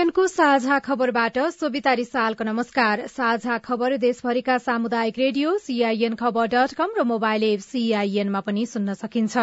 सीआईएनको 0.00 0.26
साझा 0.26 0.78
खबरबाट 0.78 1.38
सोभिता 1.52 1.92
रिसालको 1.92 2.44
नमस्कार। 2.44 3.00
साझा 3.06 3.56
खबर 3.58 3.96
देशभरिका 4.00 4.56
सामुदायिक 4.58 5.18
रेडियो 5.18 5.56
सीआईएन 5.58 6.14
खबर 6.16 6.46
डट 6.48 6.72
कम 6.74 6.94
र 6.98 7.02
मोबाइल 7.04 7.42
एप 7.44 7.60
सीआईएनमा 7.60 8.40
पनि 8.40 8.64
सुन्न 8.66 8.94
सकिन्छ। 8.96 9.36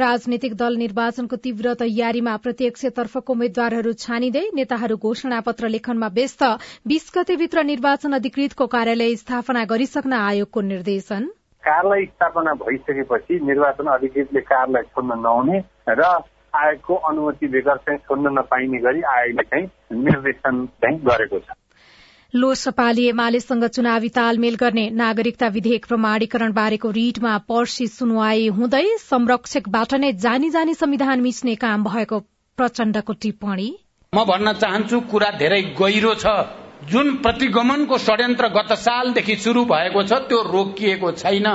राजनीतिक 0.00 0.54
दल 0.56 0.76
निर्वाचनको 0.76 1.36
तीव्र 1.38 1.74
तयारीमा 1.76 2.36
प्रत्यक्षतर्फको 2.38 3.32
उम्मेद्वारहरू 3.32 3.92
छानिँदै 4.04 4.44
नेताहरू 4.54 4.96
घोषणा 4.96 5.40
पत्र 5.42 5.68
लेखनमा 5.68 6.08
व्यस्त। 6.14 6.42
बीस 6.86 7.10
गतेभित्र 7.14 7.64
निर्वाचन 7.66 8.16
अधिकृतको 8.16 8.66
कार्यालय 8.76 9.16
स्थापना 9.16 9.64
गरिसक्न 9.66 10.12
आयोगको 10.22 10.60
निर्देशन। 10.70 11.28
कार्यालय 11.64 12.04
स्थापना 12.04 12.52
भइसकेपछि 12.60 13.40
निर्वाचन 13.46 13.86
अधिकृतले 13.94 14.40
कार्यालय 14.50 14.82
छोड्न 14.90 15.18
नहुने 15.20 15.58
र 15.88 16.02
आयोगको 16.56 16.94
अनुमति 17.08 17.46
बेगर 17.48 17.76
चाहिँ 17.76 17.98
छोड्न 17.98 18.38
नपाइने 18.38 18.78
गरी 18.78 19.02
आयोगले 19.10 19.42
चाहिँ 19.44 19.66
निर्देशन 20.04 20.66
चाहिँ 20.66 20.98
गरेको 21.00 21.38
छ। 21.38 21.58
लोसपाले 22.34 23.02
एमालेसँग 23.08 23.64
चुनावी 23.66 24.08
तालमेल 24.08 24.56
गर्ने 24.56 24.88
नागरिकता 24.94 25.46
विधेयक 25.48 25.86
प्रमाणीकरण 25.86 26.52
बारेको 26.52 26.90
रिटमा 26.90 27.36
पर्सी 27.48 27.86
सुनवाई 27.86 28.48
हुँदै 28.58 28.86
संरक्षकबाट 28.98 29.94
नै 29.94 30.12
जानी 30.24 30.50
जानी 30.50 30.74
संविधान 30.74 31.20
मिच्ने 31.20 31.54
काम 31.64 31.84
भएको 31.84 32.18
प्रचण्डको 32.58 33.12
टिप्पणी। 33.22 33.68
म 34.12 34.24
भन्न 34.24 34.52
चाहन्छु 34.52 35.00
कुरा 35.10 35.30
धेरै 35.38 35.62
गहिरो 35.78 36.14
छ। 36.14 36.26
जुन 36.82 37.10
प्रतिगमनको 37.16 37.96
षड्यन्त्र 37.98 38.48
गत 38.50 38.72
सालदेखि 38.80 39.34
शुरू 39.38 39.64
भएको 39.66 40.02
छ 40.02 40.18
त्यो 40.28 40.40
रोकिएको 40.44 41.10
छैन। 41.14 41.48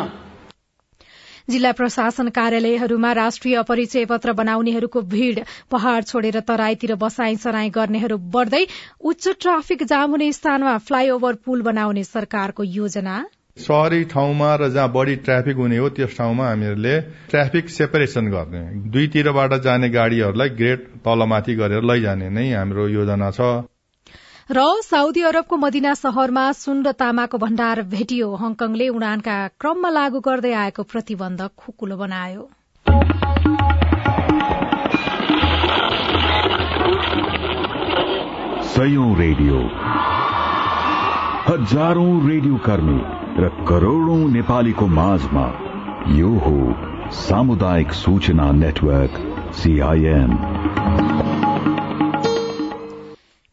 जिल्ला 1.49 1.71
प्रशासन 1.71 2.29
कार्यालयहरूमा 2.29 3.11
राष्ट्रिय 3.13 3.61
परिचय 3.63 4.05
पत्र 4.05 4.33
बनाउनेहरूको 4.33 5.01
भीड़ 5.09 5.39
पहाड़ 5.71 6.03
छोडेर 6.03 6.39
तराईतिर 6.41 6.95
बसाई 6.95 7.35
सराई 7.37 7.69
गर्नेहरू 7.69 8.17
बढ़दै 8.33 8.63
उच्च 9.03 9.27
ट्राफिक 9.41 9.83
जाम 9.85 10.11
हुने 10.11 10.31
स्थानमा 10.33 10.77
फ्लाईओभर 10.79 11.33
पुल 11.45 11.61
बनाउने 11.61 12.03
सरकारको 12.05 12.63
योजना। 12.63 13.17
शहरी 13.57 14.03
ठाउँमा 14.05 14.55
र 14.55 14.69
जहाँ 14.69 14.91
बढ़ी 14.91 15.15
ट्राफिक 15.25 15.57
हुने 15.57 15.77
हो 15.77 15.89
त्यस 15.89 16.17
ठाउँमा 16.17 16.47
हामीहरूले 16.47 16.99
ट्राफिक 17.29 17.69
सेपरेसन 17.71 18.27
गर्ने। 18.31 18.65
दुईतिरबाट 18.91 19.53
जाने 19.63 19.89
गाड़ीहरूलाई 19.89 20.49
ग्रेड 20.59 20.89
तलमाथि 21.05 21.55
गरेर 21.55 21.83
लैजाने 21.83 22.29
नै 22.31 22.51
हाम्रो 22.53 22.87
योजना 22.89 23.31
छ। 23.31 23.53
र 24.51 24.63
साउदी 24.81 25.21
अरबको 25.21 25.57
मदिना 25.57 25.93
शहरमा 25.93 26.41
सुन 26.51 26.81
र 26.85 26.91
तामाको 26.91 27.37
भण्डार 27.37 27.81
भेटियो। 27.81 28.27
हङकङले 28.35 28.89
उडानका 28.89 29.37
क्रममा 29.59 29.89
लागू 29.89 30.19
गर्दै 30.19 30.51
आएको 30.53 30.83
प्रतिबन्ध 30.83 31.47
खुकुलो 31.57 31.97
बनायो। 31.97 32.43
रेडियो। 39.17 39.57
हजारौं 41.49 42.13
रेडियो 42.29 42.55
कर्मी 42.57 43.01
र 43.41 43.49
करोड़ौं 43.67 44.21
नेपालीको 44.29 44.87
माझमा 44.87 45.47
यो 46.13 46.35
हो 46.37 46.57
सामुदायिक 47.11 47.91
सूचना 47.93 48.51
नेटवर्क 48.51 49.17
सीआईएन 49.53 50.31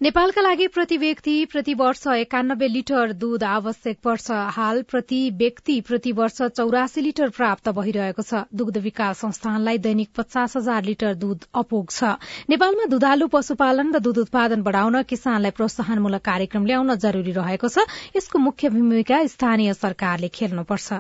नेपालका 0.03 0.43
लागि 0.43 0.67
प्रति 0.67 0.97
व्यक्ति 0.99 1.33
प्रति 1.47 1.73
वर्ष 1.75 2.07
एकानब्बे 2.07 2.69
लिटर 2.69 3.13
दूध 3.15 3.43
आवश्यक 3.45 3.99
पर्छ। 4.05 4.31
हाल 4.51 4.83
प्रति 4.83 5.19
व्यक्ति 5.39 5.81
प्रति 5.81 6.13
वर्ष 6.13 6.41
चौरासी 6.43 7.01
लिटर 7.01 7.29
प्राप्त 7.31 7.69
भइरहेको 7.69 8.23
छ। 8.23 8.43
दुग्ध 8.53 8.79
विकास 8.83 9.19
संस्थानलाई 9.19 9.79
दैनिक 9.79 10.09
पचास 10.17 10.57
हजार 10.57 10.83
लिटर 10.85 11.15
दूध 11.15 11.47
अपुग 11.55 11.91
छ। 11.91 12.19
नेपालमा 12.51 12.85
दुधालु 12.91 13.29
पशुपालन 13.31 13.95
र 13.95 13.99
दूध 14.01 14.19
उत्पादन 14.19 14.63
बढ़ाउन 14.63 15.03
किसानलाई 15.07 15.51
प्रोत्साहनमूलक 15.55 16.23
कार्यक्रम 16.25 16.67
ल्याउन 16.67 16.95
जरूरी 16.99 17.33
रहेको 17.39 17.69
छ। 17.69 17.87
यसको 18.19 18.39
मुख्य 18.41 18.75
भूमिका 18.75 19.23
स्थानीय 19.29 19.75
सरकारले 19.77 20.29
खेल्नुपर्छ। 20.35 20.93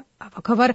खबर 0.46 0.72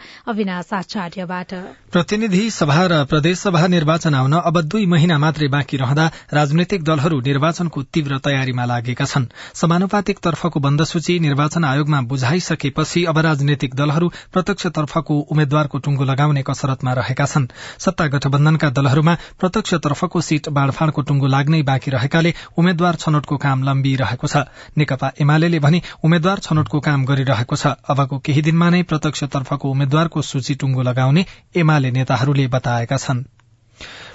प्रतिनिधि 1.96 2.50
सभा 2.52 2.86
र 2.92 2.94
प्रदेशसभा 3.08 3.68
निर्वाचन 3.68 4.16
आउन 4.16 4.34
अब 4.44 4.62
दुई 4.68 4.86
महिना 4.86 5.18
मात्रै 5.18 5.48
बाँकी 5.48 5.78
रहँदा 5.78 6.12
राजनैतिक 6.34 6.84
दलहरू 6.84 7.22
निर्वाचनको 7.24 7.84
तीव्र 7.88 8.17
तयारीमा 8.20 8.66
लागेका 8.66 9.06
छन्। 9.06 9.26
समानुपातिक 9.54 10.20
तर्फको 10.20 10.60
बन्द 10.60 10.84
सूची 10.84 11.20
निर्वाचन 11.20 11.64
आयोगमा 11.64 12.02
बुझाइसकेपछि 12.04 13.04
अब 13.06 13.18
राजनैतिक 13.20 13.76
दलहरू 13.76 14.08
प्रत्यक्षतर्फको 14.34 15.20
उम्मेद्वारको 15.28 15.78
टुंगो 15.80 16.04
लगाउने 16.04 16.44
कसरतमा 16.44 16.94
रहेका 16.94 17.26
छन्। 17.26 17.48
सत्ता 17.80 18.08
गठबन्धनका 18.08 18.70
दलहरूमा 18.70 19.14
प्रत्यक्षतर्फको 19.40 20.22
सीट 20.22 20.50
बाँडफाँडको 20.50 21.02
टुंगो 21.02 21.28
लाग्नै 21.28 21.62
बाँकी 21.64 21.92
रहेकाले 21.92 22.34
उम्मेद्वार 22.58 22.96
छनौटको 22.96 23.38
काम 23.38 23.64
लम्बिरहेको 23.64 24.28
छ। 24.28 24.46
नेकपा 24.78 25.12
एमाले 25.22 25.60
भने 25.60 25.82
उम्मेद्वार 26.04 26.40
छनौटको 26.40 26.80
काम 26.80 27.06
गरिरहेको 27.06 27.56
छ। 27.56 27.74
अबको 27.88 28.20
केही 28.20 28.42
दिनमा 28.42 28.70
नै 28.70 28.84
प्रत्यक्षतर्फको 28.84 29.72
उम्मेद्वारको 29.72 30.22
सूची 30.24 30.56
टुंगो 30.56 30.82
लगाउने 30.82 31.26
एमाले 31.56 31.92
नेताहरूले 31.92 32.48
बताएका 32.48 32.98
छनृ। 32.98 33.24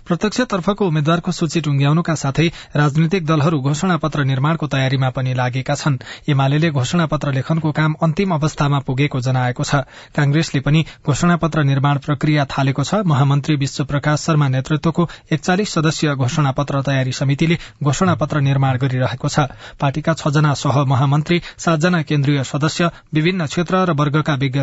प्रत्यक्षतर्फको 0.06 0.86
उम्मेद्वारको 0.86 1.32
सूची 1.32 1.60
टुंग्याउनुका 1.60 2.14
साथै 2.14 2.46
राजनैतिक 2.76 3.26
दलहरू 3.26 3.58
घोषणा 3.62 3.96
पत्र 4.02 4.24
निर्माणको 4.24 4.66
तयारीमा 4.66 5.10
पनि 5.14 5.34
लागेका 5.34 5.74
छन्। 5.74 5.98
एमाले 6.28 6.70
घोषणा 6.70 7.06
पत्र 7.06 7.32
लेखनको 7.32 7.70
काम 7.72 7.94
अन्तिम 8.02 8.34
अवस्थामा 8.34 8.78
पुगेको 8.82 9.20
जनाएको 9.20 9.62
छ। 9.62 9.86
कांग्रेसले 10.16 10.60
पनि 10.60 10.84
घोषणा 11.06 11.36
पत्र 11.36 11.62
निर्माण 11.62 11.98
प्रक्रिया 11.98 12.44
थालेको 12.50 12.82
छ। 12.82 13.06
महामन्त्री 13.06 13.56
विश्व 13.56 13.84
प्रकाश 13.84 14.20
शर्मा 14.22 14.48
नेतृत्वको 14.48 15.08
एकचालिस 15.32 15.72
सदस्यीय 15.72 16.14
घोषणा 16.14 16.50
पत्र 16.50 16.82
तयारी 16.82 17.12
समितिले 17.12 17.58
घोषणा 17.82 18.14
पत्र 18.14 18.40
निर्माण 18.40 18.78
गरिरहेको 18.78 19.28
छ। 19.28 19.46
पार्टीका 19.78 20.12
छजना 20.14 20.54
सह 20.54 20.82
महामन्त्री 20.84 21.40
सातजना 21.58 22.02
केन्द्रीय 22.02 22.42
सदस्य 22.44 22.90
विभिन्न 23.14 23.46
क्षेत्र 23.46 23.84
र 23.86 23.94
वर्गका 23.94 24.34
विज्ञ 24.34 24.62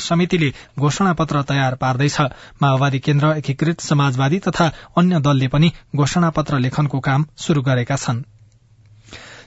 समितिले 0.00 0.52
घोषणा 0.78 1.12
पत्र 1.12 1.42
तयार 1.44 1.74
पार्दैछ। 1.76 2.20
माओवादी 2.62 2.98
केन्द्र 2.98 3.36
एकीकृत 3.36 3.80
समाजवादी 3.82 4.38
तथा 4.38 4.69
अन्य 4.96 5.20
दलले 5.20 5.48
पनि 5.48 5.72
घोषणा 5.96 6.30
पत्र 6.30 6.58
लेखनको 6.58 7.00
काम 7.00 7.26
शुरू 7.38 7.62
गरेका 7.62 7.96
छनृ। 7.96 8.29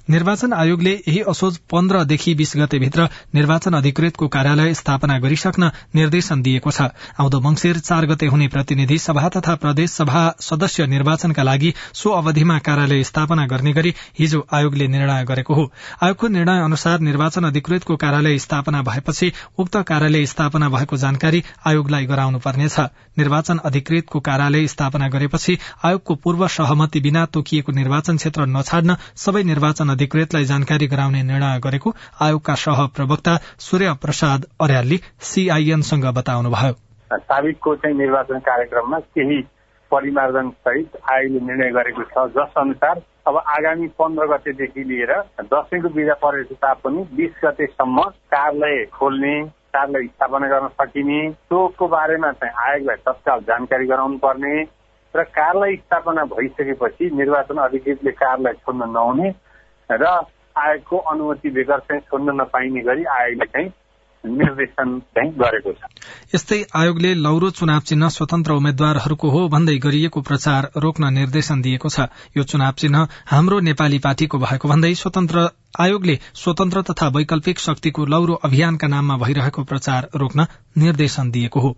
निर्वाचन 0.10 0.54
आयोगले 0.54 0.92
यही 0.92 1.20
असोज 1.28 1.58
पन्ध्रदेखि 1.72 2.34
बीस 2.36 2.52
गतेभित्र 2.58 3.04
निर्वाचन 3.34 3.74
अधिकृतको 3.74 4.28
कार्यालय 4.28 4.74
स्थापना 4.74 5.18
गरिसक्न 5.20 5.70
निर्देशन 5.96 6.42
दिएको 6.42 6.72
छ। 6.72 6.82
आउँदो 7.16 7.40
मंगिर 7.40 7.78
चार 7.80 8.06
गते 8.06 8.26
हुने 8.28 8.48
प्रतिनिधि 8.48 8.98
सभा 9.00 9.30
तथा 9.36 9.56
प्रदेश 9.56 9.92
सभा 9.92 10.24
सदस्य 10.40 10.88
निर्वाचनका 10.88 11.44
लागि 11.44 11.74
सो 11.94 12.10
अवधिमा 12.12 12.58
कार्यालय 12.60 13.04
स्थापना 13.04 13.46
गर्ने 13.48 13.72
गरी 13.74 13.94
हिजो 14.20 14.46
आयोगले 14.54 14.88
निर्णय 14.88 15.24
गरेको 15.24 15.54
हो। 15.54 15.72
आयोगको 16.04 16.28
निर्णय 16.28 16.64
अनुसार 16.64 17.00
निर्वाचन 17.00 17.44
अधिकृतको 17.44 17.96
कार्यालय 17.96 18.38
स्थापना 18.40 18.82
भएपछि 18.82 19.32
उक्त 19.58 19.78
कार्यालय 19.88 20.26
स्थापना 20.26 20.70
भएको 20.70 20.98
जानकारी 20.98 21.44
आयोगलाई 21.68 22.06
गराउनुपर्नेछ 22.06 22.80
निर्वाचन 23.18 23.58
अधिकृतको 23.64 24.20
कार्यालय 24.20 24.68
स्थापना 24.68 25.08
गरेपछि 25.08 25.58
आयोगको 25.86 26.16
पूर्व 26.24 26.48
सहमति 26.50 27.00
बिना 27.00 27.26
तोकिएको 27.34 27.72
निर्वाचन 27.72 28.18
क्षेत्र 28.18 28.46
नछाड्न 28.50 28.98
सबै 29.16 29.44
निर्वाचन 29.44 29.92
अधिकृतलाई 29.94 30.46
जानकारी 30.46 30.88
गराउने 30.88 31.24
निर्णय 31.24 31.60
गरेको 31.60 31.94
आयोगका 32.22 32.56
सह 32.60 32.86
प्रवक्ता 32.96 33.38
सूर्य 33.62 33.94
प्रसाद 34.02 34.46
अर्यालले 34.62 34.98
सीआईएनसँग 35.24 36.06
बताउनुभयो। 36.16 36.74
साबिकको 37.12 37.76
चाहिँ 37.76 37.98
निर्वाचन 37.98 38.40
कार्यक्रममा 38.44 39.00
केही 39.16 39.42
परिमार्जन 39.92 40.50
सहित 40.60 40.96
आयोगले 41.12 41.40
निर्णय 41.46 41.72
गरेको 41.72 42.04
छ 42.04 42.30
जस 42.34 42.54
अनुसार 42.58 43.02
अब 43.28 43.38
आगामी 43.38 43.88
पन्ध्र 44.00 44.26
गतेदेखि 44.28 44.84
लिएर 44.84 45.12
दसैँको 45.48 45.90
बिदा 45.90 46.14
परेको 46.20 46.56
तापनि 46.58 47.04
बिस 47.14 47.36
गतेसम्म 47.46 48.02
कार्यालय 48.34 48.86
खोल्ने 48.94 49.36
कार्यालय 49.74 50.08
स्थापना 50.08 50.48
गर्न 50.48 50.68
सकिने 50.76 51.20
सोको 51.46 51.88
बारेमा 51.88 52.32
चाहिँ 52.34 52.54
आयोगलाई 52.64 53.04
तत्काल 53.06 53.40
जानकारी 53.48 53.88
गराउनु 53.88 54.18
पर्ने 54.18 54.56
र 55.14 55.24
कारलाई 55.32 55.76
स्थापना 55.78 56.24
भइसकेपछि 56.26 57.10
निर्वाचन 57.16 57.58
अधिकृतले 57.62 58.12
कारलाई 58.18 58.54
छोड्न 58.60 58.90
नहुने 58.90 59.30
र 59.92 60.06
आयोगको 60.58 60.98
अनुमति 60.98 61.50
बेगर 61.50 61.80
चाहिँ 61.80 62.02
छोड्न 62.02 62.42
नपाइने 62.42 62.82
गरी 62.82 63.04
आयोगले 63.04 63.46
चाहिँ 63.46 63.72
निर्देशन 64.24 65.02
गरेको 65.18 65.72
छ। 65.74 65.88
यस्तै 66.36 66.60
आयोगले 66.76 67.14
लौरो 67.14 67.50
चुनाव 67.50 67.80
चिन्ह 67.80 68.10
स्वतन्त्र 68.10 68.52
उम्मेद्वारहरूको 68.52 69.30
हो 69.30 69.48
भन्दै 69.50 69.78
गरिएको 69.78 70.22
प्रचार 70.22 70.70
रोक्न 70.78 71.14
निर्देशन 71.14 71.62
दिएको 71.62 71.90
छ। 71.90 72.08
यो 72.38 72.44
चुनाव 72.44 72.72
चिन्ह 72.72 73.08
हाम्रो 73.28 73.60
नेपाली 73.60 74.00
पार्टीको 74.00 74.40
भएको 74.40 74.68
भन्दै 74.68 74.94
स्वतन्त्र 74.94 75.50
आयोगले 75.80 76.16
स्वतन्त्र 76.34 76.82
तथा 76.82 77.08
वैकल्पिक 77.08 77.60
शक्तिको 77.60 78.06
लौरो 78.06 78.34
अभियानका 78.34 78.88
नाममा 78.88 79.18
भइरहेको 79.18 79.64
प्रचार 79.64 80.10
रोक्न 80.16 80.48
निर्देशन 80.78 81.32
दिएको 81.32 81.60
हो। 81.60 81.76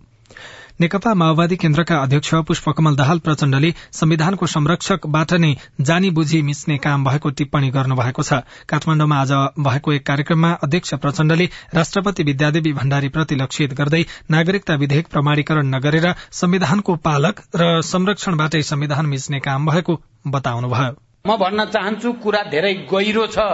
नेकपा 0.80 1.12
माओवादी 1.14 1.56
केन्द्रका 1.56 1.96
अध्यक्ष 1.96 2.34
पुष्पकमल 2.48 2.96
दाहाल 2.96 3.18
प्रचण्डले 3.18 3.72
संविधानको 3.92 4.46
संरक्षकबाट 4.46 5.32
नै 5.34 5.52
जानी 5.80 6.10
बुझी 6.10 6.40
मिच्ने 6.42 6.76
काम 6.78 7.04
भएको 7.04 7.30
टिप्पणी 7.32 7.68
गर्नुभएको 7.70 8.22
छ। 8.22 8.40
काठमाण्डुमा 8.68 9.16
आज 9.16 9.32
भएको 9.58 9.92
एक 9.92 10.04
कार्यक्रममा 10.06 10.50
अध्यक्ष 10.64 10.94
प्रचण्डले 11.00 11.44
राष्ट्रपति 11.74 12.22
विद्यादेवी 12.22 12.72
भण्डारीप्रति 12.72 13.34
लक्षित 13.34 13.72
गर्दै 13.72 14.02
नागरिकता 14.30 14.74
विधेयक 14.74 15.08
प्रमाणीकरण 15.08 15.74
नगरेर 15.74 16.06
संविधानको 16.32 16.96
पालक 17.06 17.40
र 17.56 17.70
संरक्षणबाटै 17.82 18.62
संविधान 18.62 19.06
मिच्ने 19.06 19.40
काम 19.40 19.70
भएको 19.70 19.96
बताउनुभयो। 20.28 20.92
म 21.24 21.36
भन्न 21.36 21.64
चाहन्छु 21.72 22.12
कुरा 22.24 22.42
धेरै 22.50 22.74
गहिरो 22.92 23.26
छ। 23.28 23.46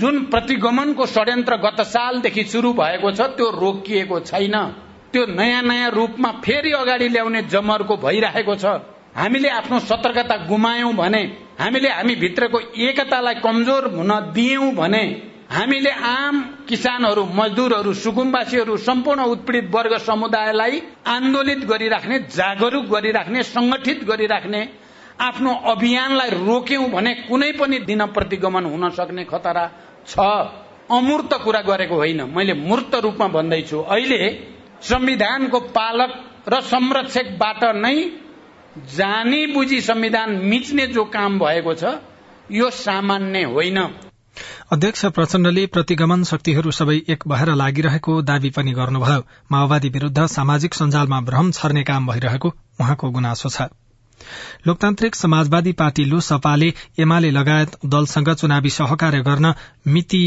जुन 0.00 0.22
प्रतिगमनको 0.32 1.06
षड्यन्त्र 1.06 1.56
गत 1.66 1.84
सालदेखि 1.88 2.44
शुरू 2.44 2.72
भएको 2.72 3.12
छ 3.12 3.28
त्यो 3.36 3.50
रोकिएको 3.60 4.20
छैन। 4.24 4.58
त्यो 5.12 5.22
नयाँ 5.28 5.62
नयाँ 5.62 5.90
रूपमा 5.90 6.30
फेरि 6.44 6.72
अगाडि 6.72 7.08
ल्याउने 7.08 7.42
जमरको 7.52 7.96
भइरहेको 7.96 8.54
छ। 8.54 8.64
हामीले 9.12 9.48
आफ्नो 9.50 9.78
सतर्कता 9.80 10.36
गुमायौं 10.48 10.92
भने 10.96 11.22
हामीले 11.60 11.88
हामी 11.90 12.14
भित्रको 12.16 12.58
एकतालाई 12.80 13.34
कमजोर 13.44 13.84
हुन 13.94 14.12
दियौं 14.32 14.70
भने 14.74 15.02
हामीले 15.52 15.90
आम 15.90 16.36
किसानहरू 16.68 17.22
मजदुरहरू 17.36 17.92
सुकुम्बासीहरू 17.94 18.76
सम्पूर्ण 18.80 19.22
उत्पीडित 19.34 19.66
वर्ग 19.68 19.96
समुदायलाई 20.00 20.80
आन्दोलित 21.06 21.60
गरिराख्ने 21.68 22.18
जागरूक 22.32 22.84
गरिराख्ने 22.88 23.42
संगठित 23.52 24.04
गरिराख्ने 24.08 24.60
आफ्नो 25.20 25.52
अभियानलाई 25.72 26.30
रोक्यौं 26.40 26.88
भने 26.90 27.12
कुनै 27.28 27.52
पनि 27.60 27.78
दिन 27.84 28.00
प्रतिगमन 28.16 28.64
हुन 28.64 28.90
सक्ने 28.90 29.24
खतरा 29.24 29.64
छ। 30.08 30.14
अमूर्त 30.90 31.32
कुरा 31.44 31.60
गरेको 31.62 31.94
होइन। 31.94 32.20
मैले 32.32 32.54
मूर्त 32.54 32.94
रूपमा 32.94 33.26
भन्दैछु। 33.28 33.78
अहिले 33.86 34.18
संविधानको 34.82 35.60
पालक 35.60 36.12
र 36.48 36.60
संरक्षकबाट 36.60 37.64
नै 37.76 37.96
जानी 38.94 39.46
बुझी 39.46 39.80
संविधान 39.80 40.30
मिच्ने 40.44 40.86
जो 40.86 41.04
काम 41.04 41.38
भएको 41.38 41.74
छ 41.74 41.84
यो 42.52 42.70
सामान्य 42.70 43.42
होइन। 43.44 43.78
अध्यक्ष 44.72 45.04
प्रचण्डले 45.06 45.66
प्रतिगमन 45.66 46.22
शक्तिहरू 46.24 46.70
सबै 46.70 46.96
एक 47.08 47.24
भएर 47.28 47.54
लागिरहेको 47.54 48.22
दावी 48.22 48.50
पनि 48.50 48.72
गर्नुभयो। 48.72 49.22
माओवादी 49.52 49.88
विरूद्ध 49.88 50.26
सामाजिक 50.26 50.74
सञ्जालमा 50.74 51.20
भ्रम 51.20 51.50
छर्ने 51.50 51.82
काम 51.82 52.06
भइरहेको 52.06 52.48
उहाँको 52.80 53.10
गुनासो 53.10 53.48
छ। 53.48 53.68
लोकतान्त्रिक 54.66 55.14
समाजवादी 55.14 55.72
पार्टी 55.72 56.04
लोसपाले 56.04 56.72
एमाले 56.98 57.30
लगायत 57.30 57.76
दलसँग 57.86 58.32
चुनावी 58.34 58.70
सहकार्य 58.70 59.20
गर्न 59.20 59.54
मिति 59.86 60.24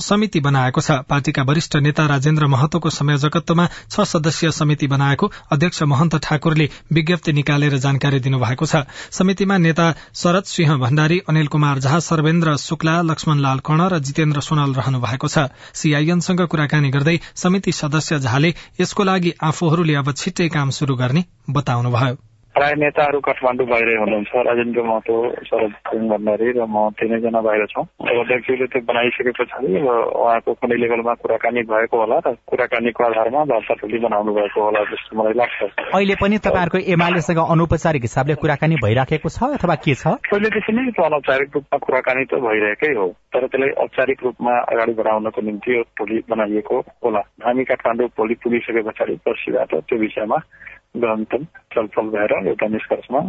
समिति 0.00 0.40
बनाएको 0.40 0.80
छ। 0.80 0.90
पार्टीका 1.08 1.42
वरिष्ठ 1.42 1.76
नेता 1.78 2.06
राजेन्द्र 2.06 2.46
महतोको 2.46 2.90
संयोजकत्वमा 2.90 3.66
छ 3.90 4.00
सदस्यीय 4.06 4.50
समिति 4.52 4.86
बनाएको 4.86 5.30
अध्यक्ष 5.52 5.82
महन्त 5.84 6.16
ठाकुरले 6.22 6.68
विज्ञप्ति 6.92 7.32
निकालेर 7.32 7.76
जानकारी 7.78 8.20
दिनुभएको 8.20 8.66
छ। 8.66 8.84
समितिमा 9.10 9.58
नेता 9.58 9.86
शरद 10.14 10.44
सिंह 10.46 10.76
भण्डारी 10.76 11.18
अनिल 11.28 11.46
कुमार 11.46 11.78
झा 11.78 11.98
सर्वेन्द्र 12.02 12.56
शुक्ला 12.58 13.00
लक्ष्मणलाल 13.02 13.58
कर्ण 13.60 13.88
र 13.88 13.98
जितेन्द्र 14.00 14.40
सोनल 14.40 14.74
रहनु 14.74 15.00
भएको 15.00 15.28
छ। 15.28 15.48
सीआईएनसँग 15.74 16.46
कुराकानी 16.46 16.90
गर्दै 16.90 17.18
समिति 17.34 17.72
सदस्य 17.72 18.18
झाले 18.20 18.54
यसको 18.80 19.04
लागि 19.04 19.34
आफूहरूले 19.42 19.94
अब 19.94 20.12
छिट्टै 20.12 20.48
काम 20.48 20.70
शुरू 20.70 20.96
गर्ने 20.96 21.24
बताउनुभयो। 21.50 22.35
प्राय 22.56 22.72
नेताहरू 22.80 23.18
काठमाडौँ 23.20 23.66
बाहिरै 23.68 23.94
हुनुहुन्छ। 24.00 24.32
राजेन्द्र 24.48 24.82
महतो 24.82 25.14
शरद 25.44 25.72
सिंह 25.88 26.04
भण्डारी 26.08 26.48
र 26.56 26.64
म 26.64 26.88
तिनैजना 26.96 27.40
बाहिर 27.44 27.64
छौँ। 27.68 27.84
अब 27.84 28.16
अध्यक्षले 28.16 28.66
त्यो 28.72 28.80
बनाइसके 28.88 29.32
पछाडि 29.36 29.76
अब 29.76 29.88
उहाँको 30.16 30.52
कुनै 30.56 30.76
लेभलमा 30.80 31.14
कुराकानी 31.20 31.62
भएको 31.68 31.96
होला 32.00 32.16
र 32.24 32.32
कुराकानीको 32.48 33.04
आधारमा 33.04 33.40
वार्ता 33.52 33.74
टोली 33.76 33.98
बनाउनु 34.00 34.32
भएको 34.40 34.60
होला 34.64 34.80
जस्तो 34.88 35.12
मलाई 35.20 35.36
लाग्छ। 35.36 35.60
अहिले 35.92 36.14
पनि 36.16 36.36
तपाईँहरूको 36.48 36.80
एमालेसँग 36.96 37.40
अनौपचारिक 37.44 38.02
हिसाबले 38.08 38.34
कुराकानी 38.40 38.76
भइराखेको 38.84 39.28
छ 39.28 39.38
अथवा 39.60 39.76
के 39.84 39.94
छ? 39.94 40.16
पहिलेदेखि 40.32 40.72
नै 40.72 40.88
अनौपचारिक 40.96 41.48
रूपमा 41.60 41.78
कुराकानी 41.84 42.24
त 42.24 42.40
भइरहेकै 42.40 42.92
हो 42.96 43.06
तर 43.36 43.46
त्यसलाई 43.52 43.70
औपचारिक 43.84 44.18
रूपमा 44.24 44.52
अगाडि 44.72 44.92
बढाउनको 44.96 45.40
निम्ति 45.44 45.76
यो 45.76 45.82
टोली 45.92 46.24
बनाइएको 46.24 46.76
होला। 47.04 47.20
हामी 47.44 47.64
काठमाडौँ 47.68 48.08
भोलि 48.16 48.34
पुगिसके 48.40 48.80
पछाडि 48.88 49.20
पर्सिबाट 49.28 49.74
त्यो 49.76 49.98
विषयमा 50.00 50.40
गहनतम 51.00 51.44
छलफल 51.74 52.06
भएर 52.14 52.32
एउटा 52.46 52.66
निष्कर्षमा 52.68 53.20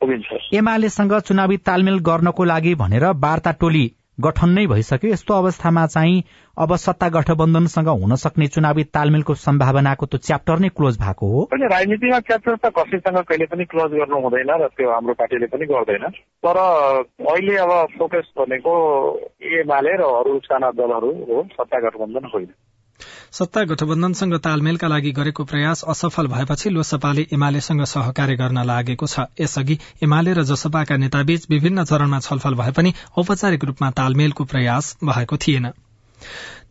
पुगिन्छ। 0.00 0.54
एमालेसँग 0.54 1.18
चुनावी 1.20 1.56
तालमेल 1.66 1.98
गर्नको 2.02 2.44
लागि 2.44 2.74
भनेर 2.74 3.04
वार्ता 3.24 3.52
टोली 3.60 3.84
गठन 4.20 4.50
नै 4.50 4.66
भइसक्यो। 4.66 5.10
यस्तो 5.10 5.34
अवस्थामा 5.34 5.86
चाहिँ 5.86 6.22
अब 6.56 6.74
सत्ता 6.76 7.08
गठबन्धनसँग 7.08 7.88
हुन 8.00 8.14
सक्ने 8.14 8.46
चुनावी 8.46 8.84
तालमेलको 8.94 9.34
सम्भावनाको 9.34 10.06
त 10.06 10.16
च्याप्टर 10.20 10.58
नै 10.58 10.68
क्लोज 10.68 10.98
भएको 11.00 11.26
हो। 11.26 11.40
राजनीतिमा 11.52 12.18
च्याप्टर 12.20 12.56
त 12.56 12.72
कसैसँग 12.76 13.18
कहिले 13.24 13.46
पनि 13.46 13.64
क्लोज 13.64 13.90
गर्नु 13.92 14.20
हुँदैन 14.20 14.52
र 14.62 14.68
त्यो 14.76 14.90
हाम्रो 14.90 15.14
पार्टीले 15.14 15.46
पनि 15.48 15.66
गर्दैन। 15.66 16.04
तर 16.44 16.56
अहिले 16.56 17.56
अब 17.56 17.72
फोकस 17.98 18.26
भनेको 18.38 18.74
एमाले 19.60 19.96
र 19.96 20.02
अरू 20.20 20.38
साना 20.44 20.70
दलहरू 20.76 21.12
हो 21.32 21.42
सत्ता 21.52 21.80
गठबन्धन 21.80 22.30
होइन। 22.34 22.52
सत्ता 23.32 23.62
गठबन्धनसँग 23.64 24.34
तालमेलका 24.38 24.88
लागि 24.88 25.12
गरेको 25.12 25.44
प्रयास 25.44 25.84
असफल 25.88 26.26
भएपछि 26.26 26.70
लोसपाले 26.70 27.26
एमालेसँग 27.32 27.84
सहकार्य 27.84 28.36
गर्न 28.36 28.64
लागेको 28.64 29.06
छ। 29.06 29.26
यसअघि 29.40 29.78
एमाले 30.02 30.32
र 30.32 30.42
जसपाका 30.44 30.96
नेताबीच 30.96 31.46
विभिन्न 31.50 31.84
चरणमा 31.84 32.20
छलफल 32.20 32.54
भए 32.54 32.72
पनि 32.72 32.92
औपचारिक 33.16 33.64
रूपमा 33.64 33.90
तालमेलको 33.90 34.44
प्रयास 34.44 34.96
भएको 35.04 35.36
थिएन। 35.36 35.72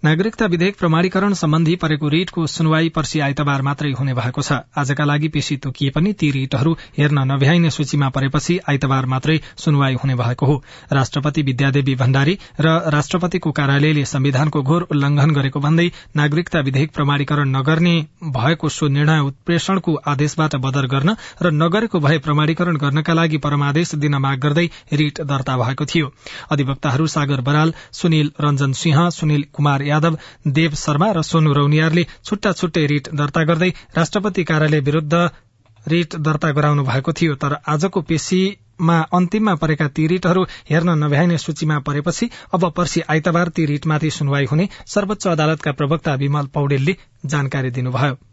नागरिकता 0.03 0.45
विधेयक 0.45 0.77
प्रमाणीकरण 0.77 1.33
सम्बन्धी 1.33 1.75
परेको 1.75 2.07
रिटको 2.09 2.45
सुनवाई 2.47 2.87
पर्सि 2.89 3.19
आइतबार 3.19 3.61
मात्रै 3.61 3.89
हुने 3.91 4.13
भएको 4.13 4.41
छ। 4.41 4.53
आजका 4.73 5.05
लागि 5.05 5.27
पेशी 5.29 5.57
तोकिए 5.57 5.89
पनि 5.93 6.13
ती 6.13 6.29
रिटहरू 6.31 6.71
हेर्न 6.97 7.19
नभ्याइने 7.31 7.69
सूचीमा 7.69 8.09
परेपछि 8.09 8.57
आइतबार 8.69 9.05
मात्रै 9.05 9.37
सुनवाई 9.57 9.93
हुने 9.93 10.15
भएको 10.15 10.45
हो। 10.45 10.55
राष्ट्रपति 10.91 11.41
विद्यादेवी 11.41 11.95
भण्डारी 11.95 12.37
र 12.59 12.67
राष्ट्रपतिको 12.89 13.51
कार्यालयले 13.51 14.05
संविधानको 14.05 14.61
घोर 14.63 14.87
उल्लंघन 14.91 15.31
गरेको 15.31 15.59
भन्दै 15.59 15.87
नागरिकता 16.15 16.59
विधेयक 16.61 16.93
प्रमाणीकरण 16.93 17.53
नगर्ने 17.57 17.93
भएको 18.31 18.69
सो 18.71 18.87
निर्णय 18.89 19.19
उत्प्रेषणको 19.21 19.95
आदेशबाट 20.07 20.55
बदर 20.65 20.87
गर्न 20.87 21.15
र 21.41 21.53
नगरेको 21.53 21.99
भए 21.99 22.17
प्रमाणीकरण 22.25 22.77
गर्नका 22.77 23.13
लागि 23.13 23.37
परमादेश 23.37 23.93
दिन 24.01 24.17
माग 24.17 24.39
गर्दै 24.39 24.65
रिट 24.95 25.21
दर्ता 25.27 25.57
भएको 25.57 25.85
थियो। 25.85 26.11
अधिवक्ताहरू 26.49 27.07
सागर 27.09 27.41
बराल 27.43 27.73
सुनिल 27.93 28.33
रञ्जन 28.41 28.73
सिंह 28.81 29.09
सुनिल 29.11 29.45
कुमार 29.53 29.89
यादव 29.91 30.17
देव 30.57 30.75
शर्मा 30.77 31.11
र 31.11 31.21
सोनु 31.23 31.53
रौनियारले 31.53 32.03
छुट्टा 32.23 32.51
छुट्टै 32.53 32.85
रिट 32.87 33.09
दर्ता 33.15 33.43
गर्दै 33.51 33.71
राष्ट्रपति 33.97 34.43
कार्यालय 34.51 34.79
विरूद्ध 34.81 35.29
रिट 35.85 36.15
दर्ता 36.17 36.51
गराउनु 36.51 36.83
भएको 36.83 37.11
थियो। 37.13 37.35
तर 37.35 37.57
आजको 37.67 38.01
पेशीमा 38.09 38.97
अन्तिममा 39.13 39.55
परेका 39.61 39.87
ती 39.89 40.07
रिटहरू 40.07 40.43
हेर्न 40.69 40.97
नभ्याइने 41.03 41.37
सूचीमा 41.37 41.79
परेपछि 41.87 42.29
अब 42.53 42.69
पर्सि 42.77 43.01
आइतबार 43.09 43.47
ती 43.49 43.65
रिटमाथि 43.65 44.09
सुनवाई 44.11 44.45
हुने 44.51 44.69
सर्वोच्च 44.87 45.27
अदालतका 45.27 45.71
प्रवक्ता 45.73 46.15
विमल 46.15 46.53
पौडेलले 46.53 46.97
जानकारी 47.25 47.71
दिनुभयो। 47.71 48.30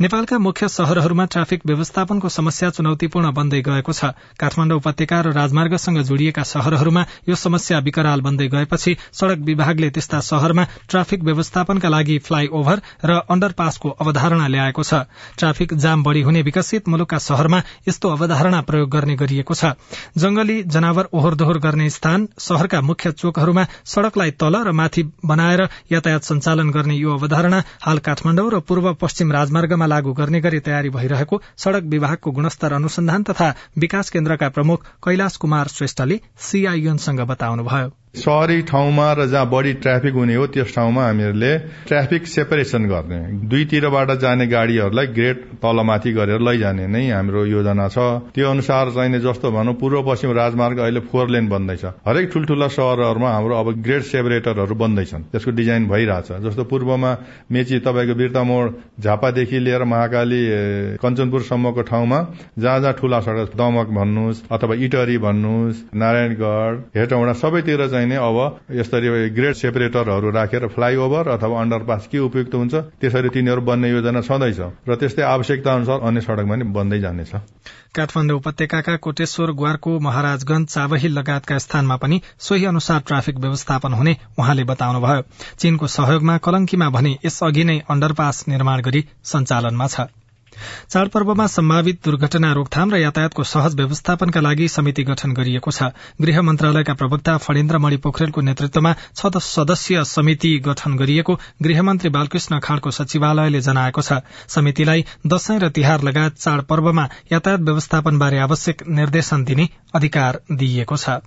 नेपालका 0.00 0.38
मुख्य 0.38 0.68
शहरहरूमा 0.68 1.24
ट्राफिक 1.24 1.60
व्यवस्थापनको 1.66 2.28
समस्या 2.28 2.70
चुनौतीपूर्ण 2.70 3.30
बन्दै 3.32 3.60
गएको 3.62 3.92
छ। 3.92 4.12
काठमाण्डु 4.38 4.76
उपत्यका 4.76 5.20
र 5.20 5.32
राजमार्गसँग 5.32 5.98
जोडिएका 6.02 6.42
शहरहरूमा 6.44 7.02
यो 7.28 7.34
समस्या 7.36 7.78
विकराल 7.78 8.20
बन्दै 8.20 8.48
गएपछि 8.48 8.96
सड़क 9.12 9.38
विभागले 9.44 9.90
त्यस्ता 9.90 10.20
शहरमा 10.22 10.64
ट्राफिक 10.88 11.22
व्यवस्थापनका 11.22 11.88
लागि 11.88 12.18
फ्लाई 12.18 12.46
ओभर 12.52 12.82
र 13.04 13.20
अण्डरपासको 13.28 13.88
अवधारणा 14.00 14.46
ल्याएको 14.48 14.82
छ। 14.82 15.06
ट्राफिक 15.38 15.74
जाम 15.76 16.02
बढ़ी 16.02 16.22
हुने 16.22 16.42
विकसित 16.42 16.88
मुलुकका 16.88 17.18
शहरमा 17.20 17.62
यस्तो 17.88 18.08
अवधारणा 18.08 18.60
प्रयोग 18.62 18.90
गर्ने 18.90 19.16
गरिएको 19.16 19.54
छ। 19.54 19.74
जंगली 20.18 20.62
जनावर 20.68 21.08
ओहोर 21.12 21.34
दोहोर 21.34 21.58
गर्ने 21.58 21.88
स्थान 21.90 22.28
शहरका 22.40 22.80
मुख्य 22.82 23.12
चोकहरूमा 23.12 23.66
सड़कलाई 23.86 24.30
तल 24.40 24.56
र 24.62 24.72
माथि 24.72 25.02
बनाएर 25.24 25.62
यातायात 25.92 26.22
सञ्चालन 26.22 26.70
गर्ने 26.70 26.96
यो 26.96 27.14
अवधारणा 27.14 27.62
हाल 27.80 27.98
काठमाण्डु 28.00 28.48
र 28.48 28.60
पूर्व 28.62 28.92
पश्चिम 28.94 29.32
राजमार्गमा 29.52 29.86
लागू 29.86 30.12
गर्ने 30.18 30.40
गरी 30.40 30.60
तयारी 30.66 30.90
भइरहेको 30.90 31.40
सड़क 31.56 31.84
विभागको 31.94 32.30
गुणस्तर 32.32 32.72
अनुसन्धान 32.72 33.22
तथा 33.22 33.48
विकास 33.78 34.10
केन्द्रका 34.10 34.48
प्रमुख 34.48 34.86
कैलाश 35.04 35.36
कुमार 35.36 35.68
श्रेष्ठले 35.68 36.20
सीआईएनसँग 36.40 37.20
बताउनुभयो। 37.28 38.01
सहरी 38.14 38.60
ठाउँमा 38.68 39.12
र 39.12 39.24
जहाँ 39.26 39.48
बढी 39.48 39.72
ट्राफिक 39.80 40.14
हुने 40.14 40.34
हो 40.34 40.46
त्यस 40.52 40.74
ठाउँमा 40.74 41.02
हामीहरूले 41.02 41.52
ट्राफिक 41.88 42.26
सेपरेसन 42.28 42.84
गर्ने। 42.84 43.20
दुईतिरबाट 43.48 44.10
जाने 44.20 44.46
गाडीहरूलाई 44.46 45.06
ग्रेड 45.16 45.36
तलमाथि 45.56 46.12
गरेर 46.12 46.40
लैजाने 46.40 46.86
नै 46.86 47.08
हाम्रो 47.08 47.44
योजना 47.46 47.88
छ। 47.88 47.98
त्यो 48.36 48.50
अनुसार 48.50 48.90
चाहिने 48.92 49.20
जस्तो 49.24 49.50
भनौँ 49.50 49.74
पूर्व 49.80 50.02
पश्चिम 50.04 50.30
राजमार्ग 50.36 50.78
अहिले 50.78 51.00
फोर 51.08 51.28
लेन 51.30 51.48
बन्दैछ। 51.48 51.84
हरेक 52.04 52.28
ठुल्ठुला 52.32 52.68
सहरहरूमा 52.68 53.30
हाम्रो 53.32 53.54
अब 53.56 53.80
ग्रेड 53.80 54.02
सेपरेटरहरू 54.04 54.74
बन्दैछन्। 54.76 55.22
त्यसको 55.32 55.50
डिजाइन 55.56 55.88
भइरहेछ। 55.88 56.28
जस्तो 56.44 56.64
पूर्वमा 56.68 57.16
मेची 57.48 57.78
तपाईँको 57.80 58.14
बिर्ता 58.14 58.42
मोड 58.44 59.00
झापादेखि 59.00 59.58
लिएर 59.58 59.84
महाकाली 59.88 60.42
कञ्चनपुरसम्मको 61.00 61.82
ठाउँमा 61.88 62.20
जहाँ 62.60 62.78
जहाँ 62.80 62.92
ठुला 62.92 63.20
सडक 63.24 63.56
दमक 63.56 63.88
भन्नुहोस् 63.96 64.44
अथवा 64.52 64.74
इटरी 64.84 65.18
भन्नुहोस् 65.18 65.82
नारायणगढ 65.96 66.72
हेटौँडा 66.92 67.32
सबैतिर 67.40 67.86
चाहिँ 67.88 68.00
चाहिने 68.02 68.16
अब 68.18 68.60
यसरी 68.70 69.30
ग्रेड 69.30 69.54
सेपरेटरहरू 69.54 70.30
राखेर 70.30 70.66
फ्लाइओभर 70.68 71.28
अथवा 71.28 71.60
अन्डरपास 71.60 72.08
के 72.12 72.18
उपयुक्त 72.18 72.54
हुन्छ 72.54 72.74
त्यसरी 73.00 73.28
तिनीहरू 73.30 73.62
बन्ने 73.62 73.90
योजना 73.90 74.20
छँदैछ 74.20 74.60
र 74.88 74.94
त्यस्तै 74.96 75.22
आवश्यकता 75.24 75.74
अनुसार 75.74 76.00
अन्य 76.02 76.20
सड़कमा 76.20 76.54
पनि 76.54 76.64
बन्दै 76.72 77.00
जानेछ। 77.00 77.32
काठमाडौँ 77.94 78.36
उपत्यका 78.36 78.96
कोटेश्वर 78.96 79.52
ग्वारको 79.52 79.98
महाराजगंज 80.00 80.66
चावही 80.66 81.08
लगायतका 81.08 81.58
स्थानमा 81.58 81.96
पनि 81.96 82.20
सोही 82.38 82.64
अनुसार 82.64 83.00
ट्राफिक 83.06 83.38
व्यवस्थापन 83.38 83.92
हुने 83.92 84.16
उहाँले 84.38 84.64
बताउनुभयो। 84.64 85.22
चीनको 85.58 85.86
सहयोगमा 85.86 86.36
कलंकीमा 86.38 86.88
भने 86.88 87.18
यसअघि 87.24 87.64
नै 87.64 87.78
अण्डरपास 87.90 88.44
निर्माण 88.48 88.80
गरी 88.80 89.04
सञ्चालनमा 89.24 89.86
छ। 89.86 90.21
चाडपर्वमा 90.90 91.46
सम्भावित 91.46 92.00
दुर्घटना 92.04 92.52
रोकथाम 92.52 92.90
र 92.90 92.96
यातायातको 92.96 93.44
सहज 93.44 93.74
व्यवस्थापनका 93.74 94.40
लागि 94.40 94.68
समिति 94.68 95.02
गठन 95.04 95.32
गरिएको 95.32 95.70
छ। 95.70 95.82
गृह 96.20 96.42
मन्त्रालयका 96.42 96.94
प्रवक्ता 96.94 97.36
फणेन्द्र 97.36 97.78
पोखरेलको 97.98 98.40
नेतृत्वमा 98.40 98.94
छ 99.16 99.32
सदस्यीय 99.42 100.04
समिति 100.04 100.56
गठन 100.58 100.96
गरिएको 100.96 101.38
गृहमन्त्री 101.62 102.10
बालकृष्ण 102.10 102.60
खाँडको 102.60 102.90
सचिवालयले 102.90 103.60
जनाएको 103.60 104.02
छ। 104.02 104.20
समितिलाई 104.48 105.04
दशैं 105.26 105.58
र 105.58 105.68
तिहार 105.68 106.02
लगायत 106.02 106.36
चाडपर्वमा 106.36 107.08
यातायात 107.32 107.60
व्यवस्थापनबारे 107.60 108.38
आवश्यक 108.38 108.82
निर्देशन 108.88 109.44
दिने 109.44 109.68
अधिकार 109.94 110.40
दिइएको 110.52 110.96
छ। 110.96 111.20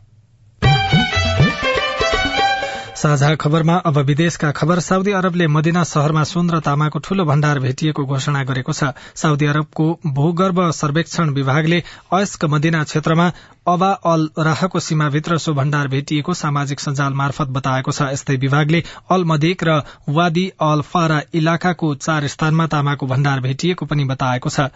साझा 2.95 3.33
खबरमा 3.35 3.75
अब 3.85 3.97
विदेशका 3.99 4.49
खबर। 4.51 4.79
साउदी 4.79 5.11
अरबले 5.11 5.47
मदिना 5.47 5.83
शहरमा 5.83 6.23
सुन 6.23 6.49
र 6.49 6.59
तामाको 6.59 6.99
ठूलो 6.99 7.25
भण्डार 7.25 7.59
भेटिएको 7.59 8.05
घोषणा 8.05 8.43
गरेको 8.43 8.73
छ। 8.73 8.95
साउदी 9.15 9.45
अरबको 9.45 9.87
भूगर्भ 10.15 10.61
सर्वेक्षण 10.71 11.29
विभागले 11.29 11.81
अयस्क 12.13 12.45
मदिना 12.45 12.83
क्षेत्रमा 12.85 13.25
अबा 13.67 13.91
अल 14.05 14.29
राहको 14.39 14.79
सीमाभित्र 14.79 15.37
सो 15.37 15.53
भण्डार 15.53 15.87
भेटिएको 15.87 16.33
सामाजिक 16.35 16.79
सञ्जाल 16.79 17.13
मार्फत 17.13 17.47
बताएको 17.51 17.91
छ। 17.91 18.09
यस्तै 18.13 18.35
विभागले 18.37 18.83
अल 19.11 19.23
मदिक 19.25 19.63
र 19.63 19.81
वादी 20.09 20.47
अल 20.63 20.81
फारा 20.87 21.21
इलाकाको 21.35 21.93
चार 21.99 22.27
स्थानमा 22.29 22.67
तामाको 22.69 23.05
भण्डार 23.07 23.39
भेटिएको 23.41 23.85
पनि 23.85 24.05
बताएको 24.05 24.49
छ। 24.49 24.71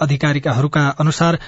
अधिकारीहरूका 0.00 0.88
अनुसार 0.98 1.38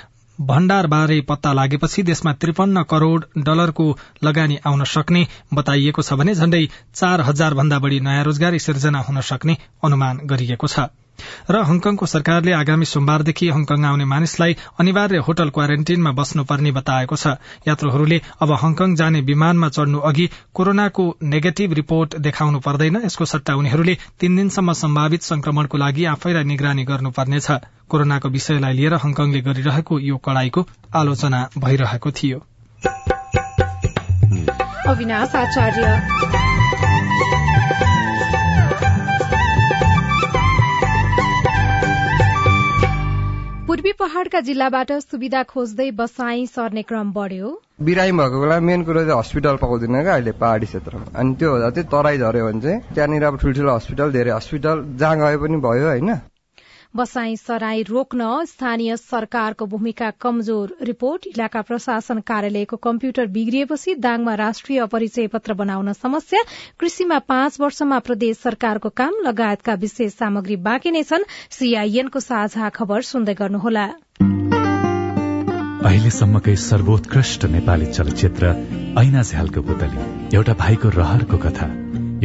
भण्डारबारे 0.41 1.21
पत्ता 1.21 1.53
लागेपछि 1.53 2.03
देशमा 2.03 2.33
त्रिपन्न 2.33 2.83
करोड़ 2.83 3.25
डलरको 3.39 3.87
लगानी 4.25 4.57
आउन 4.67 4.85
सक्ने 4.85 5.27
बताइएको 5.55 6.03
छ 6.03 6.13
भने 6.13 6.35
झण्डै 6.35 6.63
चार 6.95 7.21
हजार 7.21 7.55
भन्दा 7.55 7.79
बढ़ी 7.79 8.01
नयाँ 8.01 8.25
रोजगारी 8.25 8.59
सिर्जना 8.59 9.01
हुन 9.01 9.21
सक्ने 9.27 9.57
अनुमान 9.85 10.21
गरिएको 10.25 10.67
छ। 10.67 10.89
र 11.51 11.57
हङकङको 11.57 12.07
सरकारले 12.07 12.53
आगामी 12.53 12.85
सोमबारदेखि 12.85 13.49
हङकङ 13.49 13.85
आउने 13.85 14.05
मानिसलाई 14.05 14.57
अनिवार्य 14.81 15.19
होटल 15.19 15.49
क्वारेन्टीनमा 15.51 16.11
बस्नुपर्ने 16.11 16.73
बताएको 16.73 17.17
छ। 17.17 17.27
यात्रुहरूले 17.69 18.21
अब 18.41 18.53
हङकङ 18.53 18.95
जाने 18.95 19.21
विमानमा 19.21 19.69
चढ़नु 19.69 19.99
अघि 19.99 20.31
कोरोनाको 20.55 21.17
नेगेटिभ 21.23 21.73
रिपोर्ट 21.73 22.17
देखाउनु 22.17 22.61
पर्दैन। 22.61 22.97
यसको 23.05 23.25
सट्टा 23.25 23.55
उनीहरूले 23.55 23.99
तीन 24.21 24.37
दिनसम्म 24.37 24.73
सम्भावित 24.73 25.23
संक्रमणको 25.23 25.79
लागि 25.79 26.05
आफैलाई 26.05 26.45
निगरानी 26.45 26.85
गर्नुपर्नेछ। 26.85 27.51
कोरोनाको 27.89 28.29
विषयलाई 28.29 28.73
लिएर 28.73 28.95
हङकङले 28.95 29.41
गरिरहेको 29.41 29.99
यो 29.99 30.17
कड़ाईको 30.17 30.69
आलोचना 30.95 31.49
भइरहेको 31.59 32.11
थियो। 32.11 32.39
पूर्वी 43.81 43.93
पहाड़का 43.97 44.41
जिल्लाबाट 44.45 44.91
सुविधा 44.93 45.43
खोज्दै 45.49 45.91
बसाई 45.97 46.45
सर्ने 46.47 46.83
क्रम 46.85 47.13
बढ्यो। 47.13 47.49
बिरामी 47.81 48.13
भएको 48.13 48.41
बेला 48.41 48.59
मेन 48.61 48.83
कुरो 48.85 49.05
चाहिँ 49.05 49.19
हस्पिटल 49.19 49.57
पाउँदैन 49.57 50.03
क्या 50.05 50.15
अहिले 50.15 50.33
पहाडी 50.37 50.67
क्षेत्रमा। 50.69 51.07
अनि 51.17 51.35
त्यो 51.41 51.51
हुँदा 51.51 51.71
चाहिँ 51.71 51.89
तराई 51.89 52.19
झऱ्यो 52.21 52.45
भने 52.45 52.61
चाहिँ 52.61 52.81
त्यहाँनिर 52.93 53.25
अब 53.25 53.39
ठुल्ठुलो 53.41 53.73
हस्पिटल 53.75 54.13
धेरै 54.13 54.31
हस्पिटल 54.37 54.85
जहाँ 55.01 55.17
गए 55.17 55.37
पनि 55.41 55.57
भयो 55.65 55.87
होइन। 55.89 56.13
बसाई 56.97 57.37
सराई 57.37 57.83
रोक्न 57.83 58.45
स्थानीय 58.45 58.97
सरकारको 58.97 59.67
भूमिका 59.67 60.11
कमजोर 60.11 60.77
रिपोर्ट। 60.83 61.27
इलाका 61.27 61.61
प्रशासन 61.63 62.21
कार्यालयको 62.21 62.77
कम्प्युटर 62.77 63.27
बिग्रिएपछि 63.27 63.95
दाङमा 63.95 64.35
राष्ट्रिय 64.35 64.87
परिचय 64.87 65.27
पत्र 65.27 65.55
बनाउन 65.55 65.93
समस्या। 65.93 66.43
कृषिमा 66.81 67.19
पाँच 67.19 67.61
वर्षमा 67.61 67.99
प्रदेश 67.99 68.39
सरकारको 68.39 68.89
काम 68.89 69.15
लगायतका 69.27 69.75
विशेष 69.75 70.15
सामग्री 70.15 70.57
बाँकी 70.57 70.91
नै 70.91 71.03
छन्। 71.03 71.25
सीआईएनको 71.51 72.21
साझा 72.21 72.69
खबर 72.69 73.03
सुन्दै 73.03 73.35
गर्नुहोला। 73.35 73.85
अहिलेसम्मकै 75.85 76.57
सर्वोत्कृष्ट 76.57 77.45
नेपाली 77.45 77.87
चलचित्र 77.87 78.51
ऐना 78.99 79.23
झ्यालको 79.23 79.63
पुतली। 79.63 80.37
एउटा 80.37 80.53
भाइको 80.59 80.89
रहरको 80.89 81.39
कथा 81.39 81.71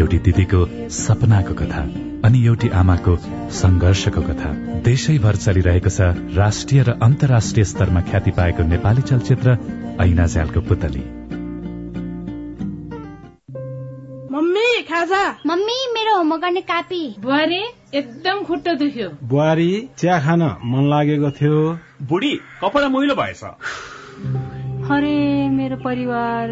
एउटी 0.02 0.20
दिदीको 0.20 0.66
सपनाको 0.90 1.54
कथा। 1.54 1.86
अनि 2.26 2.46
एउटी 2.46 2.70
आमाको 2.70 3.16
संघर्षको 3.52 4.22
कथा। 4.22 4.52
देशैभर 4.82 5.36
चलिरहेको 5.36 5.90
छ 5.90 6.02
राष्ट्रिय 6.38 6.84
र 6.84 6.94
अन्तर्राष्ट्रिय 7.04 7.66
स्तरमा 7.66 8.02
ख्याति 8.02 8.32
पाएको 8.32 8.64
नेपाली 8.64 9.02
चलचित्र 9.02 9.58
ऐना 10.02 10.26
झ्यालको 10.28 10.62
पुतली। 10.62 11.04
मम्मी 14.32 14.82
खाजा। 14.82 15.24
मम्मी 15.46 15.78
मेरो 15.94 16.16
होमवर्क 16.18 16.42
गर्ने 16.42 16.62
कापी। 16.62 17.16
बुहारी 17.20 17.62
एकदम 17.94 18.44
खुट्टा 18.44 18.74
दुख्यो। 18.74 19.10
बुहारी 19.24 19.70
चिया 19.98 20.20
खान 20.20 20.42
मन 20.66 20.90
लागेको 20.90 21.32
थियो। 21.32 21.60
बुढी 22.02 22.34
कपडा 22.62 22.90
मैलो 22.90 23.16
भएछ। 23.16 23.44
अरे 24.92 25.50
मेरो 25.50 25.76
परिवार 25.76 26.52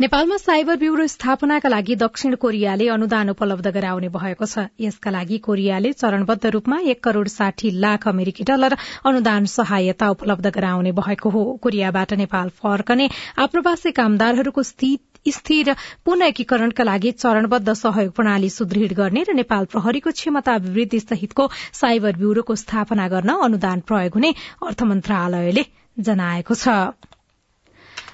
नेपालमा 0.00 0.36
साइबर 0.36 0.76
ब्यूरो 0.76 1.06
स्थापनाका 1.08 1.68
लागि 1.68 1.94
दक्षिण 1.96 2.34
कोरियाले 2.36 2.88
अनुदान 2.94 3.30
उपलब्ध 3.30 3.70
गराउने 3.74 4.08
भएको 4.10 4.46
छ। 4.46 4.64
यसका 4.78 5.10
लागि 5.10 5.38
कोरियाले 5.46 5.92
चरणबद्ध 5.94 6.46
रूपमा 6.46 6.78
एक 6.92 7.02
करोड़ 7.02 7.28
साठी 7.28 7.70
लाख 7.74 8.08
अमेरिकी 8.08 8.44
डलर 8.44 8.76
अनुदान 9.06 9.46
सहायता 9.46 10.10
उपलब्ध 10.10 10.52
गराउने 10.58 10.92
भएको 10.92 11.30
हो। 11.30 11.44
कोरियाबाट 11.62 12.12
नेपाल 12.22 12.48
फर्कने 12.58 13.08
आप्रवासी 13.38 13.92
कामदारहरूको 13.92 14.62
स्थिर 14.62 15.74
पुनः 16.04 16.26
एकीकरणका 16.26 16.84
लागि 16.84 17.12
चरणबद्ध 17.16 17.72
सहयोग 17.74 18.12
प्रणाली 18.12 18.52
सुदृढ़ 18.52 18.92
गर्ने 18.92 19.24
र 19.24 19.40
नेपाल 19.40 19.72
प्रहरीको 19.72 20.10
क्षमता 20.12 20.60
अभिवृद्धि 20.60 21.00
सहितको 21.00 21.50
साइबर 21.80 22.16
ब्यूरोको 22.20 22.54
स्थापना 22.58 23.08
गर्न 23.08 23.40
अनुदान 23.42 23.88
प्रयोग 23.88 24.14
हुने 24.14 24.36
अर्थ 24.62 24.88
मन्त्रालयले 24.92 25.68
जनाएको 25.96 26.54
छ। 26.56 26.80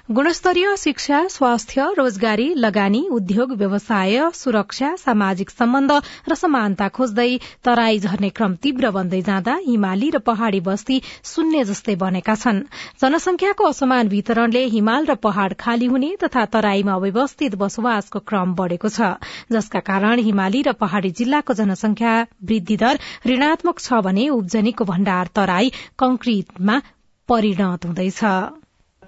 गुणस्तरीय 0.08 0.66
शिक्षा 0.78 1.18
स्वास्थ्य 1.30 1.82
रोजगारी 1.96 2.46
लगानी 2.56 3.00
उद्योग 3.10 3.52
व्यवसाय 3.58 4.18
सुरक्षा 4.34 4.88
सामाजिक 4.96 5.50
सम्बन्ध 5.50 5.92
र 6.28 6.34
समानता 6.34 6.88
खोज्दै 6.96 7.36
तराई 7.64 7.98
झर्ने 7.98 8.28
क्रम 8.36 8.54
तीव्र 8.62 8.90
बन्दै 8.96 9.20
जाँदा 9.28 9.54
हिमाली 9.66 10.08
र 10.10 10.18
पहाड़ी 10.26 10.60
बस्ती 10.60 11.00
शून्य 11.24 11.62
जस्तै 11.64 11.94
बनेका 12.02 12.34
छन्। 12.34 12.60
जनसंख्याको 13.02 13.68
असमान 13.68 14.08
वितरणले 14.08 14.64
हिमाल 14.74 15.06
र 15.06 15.14
पहाड़ 15.22 15.52
खाली 15.54 15.86
हुने 15.94 16.10
तथा 16.24 16.44
तराईमा 16.56 16.94
अव्यवस्थित 16.94 17.54
बसोबासको 17.62 18.18
क्रम 18.26 18.54
बढ़ेको 18.58 18.88
छ 18.88 19.12
जसका 19.52 19.80
कारण 19.86 20.24
हिमाली 20.28 20.62
र 20.66 20.72
पहाड़ी 20.82 21.10
जिल्लाको 21.22 21.54
जनसंख्या 21.62 22.16
वृद्धि 22.50 22.76
दर 22.82 22.98
ऋणात्मक 23.26 23.78
छ 23.78 24.02
भने 24.08 24.28
उब्जनीको 24.34 24.84
भण्डार 24.90 25.32
तराई 25.34 25.72
कंक्रिटमा 25.98 26.80
परिणत 27.28 27.86
हुँदैछ। 27.86 28.20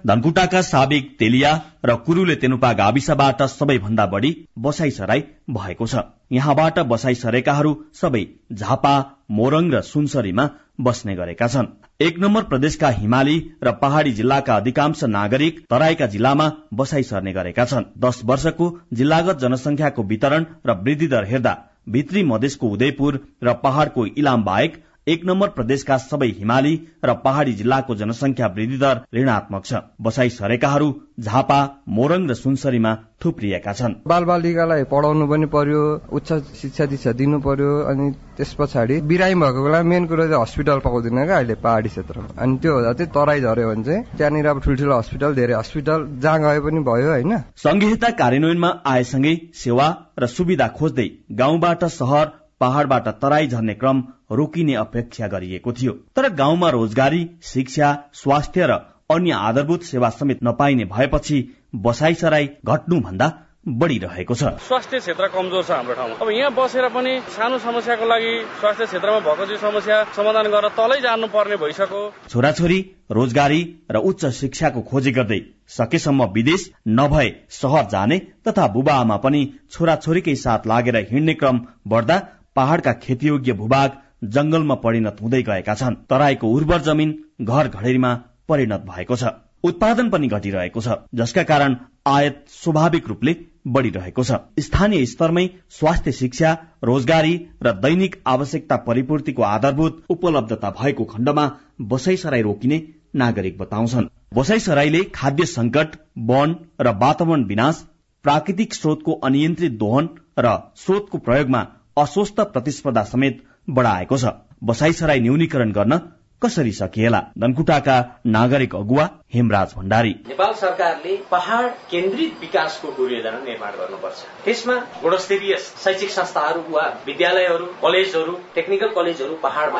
धनकुटाका 0.05 0.61
साबिक 0.61 1.05
तेलिया 1.19 1.51
र 1.85 1.93
कुरूले 2.05 2.35
तेनुपा 2.35 2.71
गाविसबाट 2.73 3.41
सबैभन्दा 3.43 4.05
बढ़ी 4.05 4.29
बसाई 4.59 4.91
सराई 4.91 5.23
भएको 5.49 5.87
छ। 5.87 6.03
यहाँबाट 6.31 6.79
बसाई 6.87 7.15
सरेकाहरू 7.15 7.71
सबै 7.93 8.21
झापा 8.53 8.93
मोरङ 9.31 9.71
र 9.71 9.81
सुनसरीमा 9.81 10.45
बस्ने 10.81 11.15
गरेका 11.15 11.47
छन्। 11.47 11.71
एक 12.01 12.19
नम्बर 12.19 12.43
प्रदेशका 12.43 12.89
हिमाली 12.91 13.37
र 13.63 13.71
पहाड़ी 13.81 14.11
जिल्लाका 14.13 14.55
अधिकांश 14.55 15.03
नागरिक 15.09 15.65
तराईका 15.69 16.05
जिल्लामा 16.07 16.51
बसाई 16.73 17.03
सर्ने 17.03 17.33
गरेका 17.33 17.65
छन्। 17.65 17.91
दश 17.97 18.21
वर्षको 18.25 18.71
जिल्लागत 18.93 19.39
जनसंख्याको 19.39 20.03
वितरण 20.03 20.45
र 20.65 20.81
वृद्धि 20.83 21.07
दर 21.07 21.25
हेर्दा 21.25 21.57
भित्री 21.89 22.23
मधेसको 22.23 22.69
उदयपुर 22.69 23.19
र 23.43 23.53
पहाड़को 23.63 24.05
इलाम 24.05 24.43
बाहेक 24.43 24.83
एक 25.07 25.25
नम्बर 25.25 25.49
प्रदेशका 25.49 25.95
सबै 26.01 26.27
हिमाली 26.35 26.73
र 27.05 27.13
पहाड़ी 27.25 27.51
जिल्लाको 27.53 27.95
जनसंख्या 27.95 28.47
वृद्धि 28.47 28.77
दर 28.77 29.01
ऋणात्मक 29.15 29.65
छ। 29.65 29.81
बसाई 30.01 30.29
सरेकाहरू 30.29 30.87
झापा 31.21 31.59
मोरङ 31.89 32.25
र 32.29 32.33
सुनसरीमा 32.33 32.93
थुप्रिएका 33.21 33.73
छन्। 33.73 33.93
बाल 34.07 34.23
बालिकालाई 34.25 34.83
पढाउनु 34.89 35.27
पनि 35.29 35.45
पर्यो 35.53 35.81
उच्च 36.09 36.31
शिक्षा 36.61 36.85
दीक्षा 36.85 37.11
दिनु 37.21 37.39
पर्यो 37.39 37.71
अनि 37.85 38.05
त्यस 38.37 38.53
पछाडि 38.59 38.99
बिरामी 39.05 39.35
भएको 39.35 39.63
बेला 39.63 39.81
मेन 39.83 40.05
कुरो 40.09 40.25
चाहिँ 40.25 40.41
हस्पिटल 40.41 40.79
पाउँदैन 40.81 41.25
क्या 41.25 41.37
अहिले 41.37 41.55
पहाडी 41.61 41.89
क्षेत्रमा। 41.89 42.41
अनि 42.41 42.57
त्यो 42.57 42.73
हुँदा 42.73 42.93
चाहिँ 42.93 43.11
तराई 43.13 43.39
झऱ्यो 43.41 43.67
भने 43.69 43.83
चाहिँ 43.83 44.01
त्यहाँनिर 44.17 44.47
अब 44.47 44.61
ठुल्ठुलो 44.65 44.97
हस्पिटल 44.97 45.35
धेरै 45.35 45.53
हस्पिटल 45.53 45.99
जहाँ 46.17 46.39
गए 46.41 46.59
पनि 46.65 46.81
भयो 46.81 47.09
होइन। 47.11 47.37
संहिता 47.61 48.09
कार्यान्वयनमा 48.17 48.73
आएसँगै 48.83 49.35
सेवा 49.53 49.87
र 50.17 50.27
सुविधा 50.33 50.67
खोज्दै 50.73 51.07
गाउँबाट 51.37 51.85
शहर 51.93 52.25
पहाड़बाट 52.59 53.07
तराई 53.21 53.47
झर्ने 53.47 53.73
क्रम 53.75 53.97
रोकिने 54.29 54.73
अपेक्षा 54.75 55.27
गरिएको 55.27 55.73
थियो। 55.73 55.91
तर 56.15 56.29
गाउँमा 56.33 56.69
रोजगारी 56.69 57.29
शिक्षा 57.43 57.93
स्वास्थ्य 58.13 58.67
र 58.67 58.79
अन्य 59.11 59.31
आधारभूत 59.31 59.83
सेवा 59.83 60.09
समेत 60.09 60.39
नपाइने 60.43 60.85
भएपछि 60.85 61.37
बसाइसराई 61.75 62.49
घट्नुभन्दा 62.65 63.31
बढ़िरहेको 63.67 64.35
छ। 64.35 64.43
स्वास्थ्य 64.61 64.99
क्षेत्र 64.99 65.27
कमजोर 65.27 65.63
छ 65.63 65.71
हाम्रो 65.71 65.93
ठाउँमा। 65.93 66.15
अब 66.21 66.29
यहाँ 66.29 66.51
बसेर 66.53 66.87
पनि 66.89 67.19
सानो 67.29 67.57
समस्याको 67.59 68.05
लागि 68.05 68.33
स्वास्थ्य 68.59 68.85
क्षेत्रमा 68.85 69.19
भएको 69.19 69.45
चाहिँ 69.45 69.57
समस्या 69.61 70.03
समाधान 70.15 70.47
गरेर 70.47 70.69
तलै 70.77 70.99
जानुपर्ने 71.01 71.55
भइसक्यो। 71.57 72.01
छोराछोरी 72.29 72.79
रोजगारी 73.11 73.61
र 73.91 73.97
उच्च 74.05 74.25
शिक्षाको 74.33 74.81
खोजी 74.81 75.11
गर्दै 75.11 75.39
सकेसम्म 75.69 76.25
विदेश 76.31 76.69
नभए 76.87 77.29
सहर 77.51 77.85
जाने 77.89 78.19
तथा 78.47 78.67
बुबाआमा 78.67 79.17
पनि 79.17 79.41
छोराछोरीकै 79.71 80.35
साथ 80.35 80.67
लागेर 80.67 80.97
हिँड्ने 81.11 81.33
क्रम 81.33 81.61
बढ्दा 81.87 82.17
पहाड़का 82.55 82.93
खेतीयोग्य 83.03 83.53
भूभाग 83.53 83.97
जंगलमा 84.29 84.75
परिणत 84.83 85.17
हुँदै 85.21 85.41
गएका 85.43 85.73
छन्। 85.75 85.95
तराईको 86.09 86.47
उर्वर 86.49 86.81
जमिन 86.81 87.17
घर 87.41 87.67
घडेरीमा 87.69 88.13
परिणत 88.49 88.85
भएको 88.87 89.15
छ। 89.15 89.33
उत्पादन 89.63 90.09
पनि 90.09 90.27
घटिरहेको 90.27 90.81
छ 90.81 90.95
जसका 91.15 91.43
कारण 91.43 91.75
आयत 92.07 92.43
स्वाभाविक 92.53 93.07
रूपले 93.07 93.35
बढ़िरहेको 93.67 94.23
छ। 94.23 94.31
स्थानीय 94.59 95.05
स्तरमै 95.05 95.45
स्वास्थ्य 95.69 96.11
शिक्षा 96.11 96.51
रोजगारी 96.83 97.35
र 97.63 97.71
दैनिक 97.79 98.15
आवश्यकता 98.27 98.75
परिपूर्तिको 98.87 99.41
आधारभूत 99.43 100.03
उपलब्धता 100.09 100.69
भएको 100.81 101.03
खण्डमा 101.05 101.45
बसाइसराई 101.81 102.41
रोकिने 102.41 102.77
नागरिक 103.15 103.57
बताउँछन्। 103.57 104.09
बसाइसराईले 104.33 105.03
खाद्य 105.15 105.45
संकट 105.47 105.95
वन 106.29 106.55
र 106.81 106.93
वातावरण 107.01 107.43
विनाश 107.43 107.83
प्राकृतिक 108.25 108.73
स्रोतको 108.73 109.11
अनियन्त्रित 109.23 109.77
दोहन 109.77 110.09
र 110.39 110.55
स्रोतको 110.75 111.17
प्रयोगमा 111.17 111.65
अस्वस्थ 111.97 112.39
प्रतिस्पर्धा 112.53 113.03
समेत 113.03 113.43
बढ़ाएको 113.69 114.17
छ। 114.17 114.25
बसाइसराई 114.63 115.19
न्यूनीकरण 115.19 115.71
गर्न 115.71 115.99
कसरी 116.43 116.71
सकिएला? 116.71 117.21
धनकुटाका 117.39 118.21
नागरिक 118.25 118.75
अगुवा 118.75 119.09
हेमराज 119.33 119.73
भण्डारी। 119.75 120.09
नेपाल 120.27 120.53
सरकारले 120.53 121.17
पहाड़ 121.31 121.67
केन्द्रित 121.91 122.37
विकासको 122.41 122.87
योजना 122.87 123.31
निर्माण 123.31 123.71
गर्नुपर्छ। 123.71 124.45
त्यसमा 124.45 124.75
गुणस्तरीय 124.75 125.55
शैक्षिक 125.57 126.09
संस्थाहरू 126.09 126.63
वा 126.69 126.87
विद्यालयहरू 127.05 127.65
कलेजहरू 127.65 128.39
टेक्निकल 128.55 128.87
कलेजहरू 128.87 129.35
पहाड़मा 129.35 129.79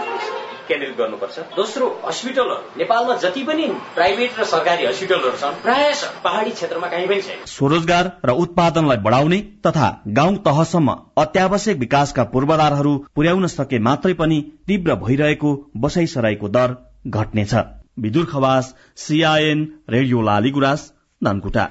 केन्द्रित 0.68 0.98
गर्नुपर्छ। 0.98 1.40
दोस्रो 1.56 1.88
हस्पिटलहरू 2.06 2.80
नेपालमा 2.80 3.16
जति 3.18 3.44
पनि 3.44 3.68
प्राइभेट 3.96 4.40
र 4.40 4.44
सरकारी 4.46 4.86
हस्पिटलहरू 4.86 5.38
छन् 5.38 5.62
प्राय 5.64 5.94
पहाड़ी 6.24 6.52
क्षेत्रमा 6.52 6.88
कहीँ 6.88 7.08
पनि 7.08 7.22
छैन। 7.22 7.46
स्वरोजगार 7.48 8.12
र 8.26 8.38
उत्पादनलाई 8.44 8.98
बढ़ाउने 9.06 9.40
तथा 9.68 9.88
गाउँ 10.18 10.36
तहसम्म 10.46 10.96
अत्यावश्यक 11.18 11.78
विकासका 11.78 12.24
पूर्वाधारहरू 12.34 12.98
पुर्याउन 13.16 13.48
सके 13.50 13.80
मात्रै 13.82 14.14
पनि 14.16 14.42
तीव्र 14.68 14.96
भइरहेको 15.06 15.56
बसाइसराईको 15.78 16.48
दर 16.50 16.76
घट्नेछ। 17.08 17.54
Bidur 18.00 18.26
Khawas 18.26 18.74
CIN 18.98 19.60
radio 19.90 20.22
Laliguras 20.22 20.92
Dhankuta. 21.22 21.70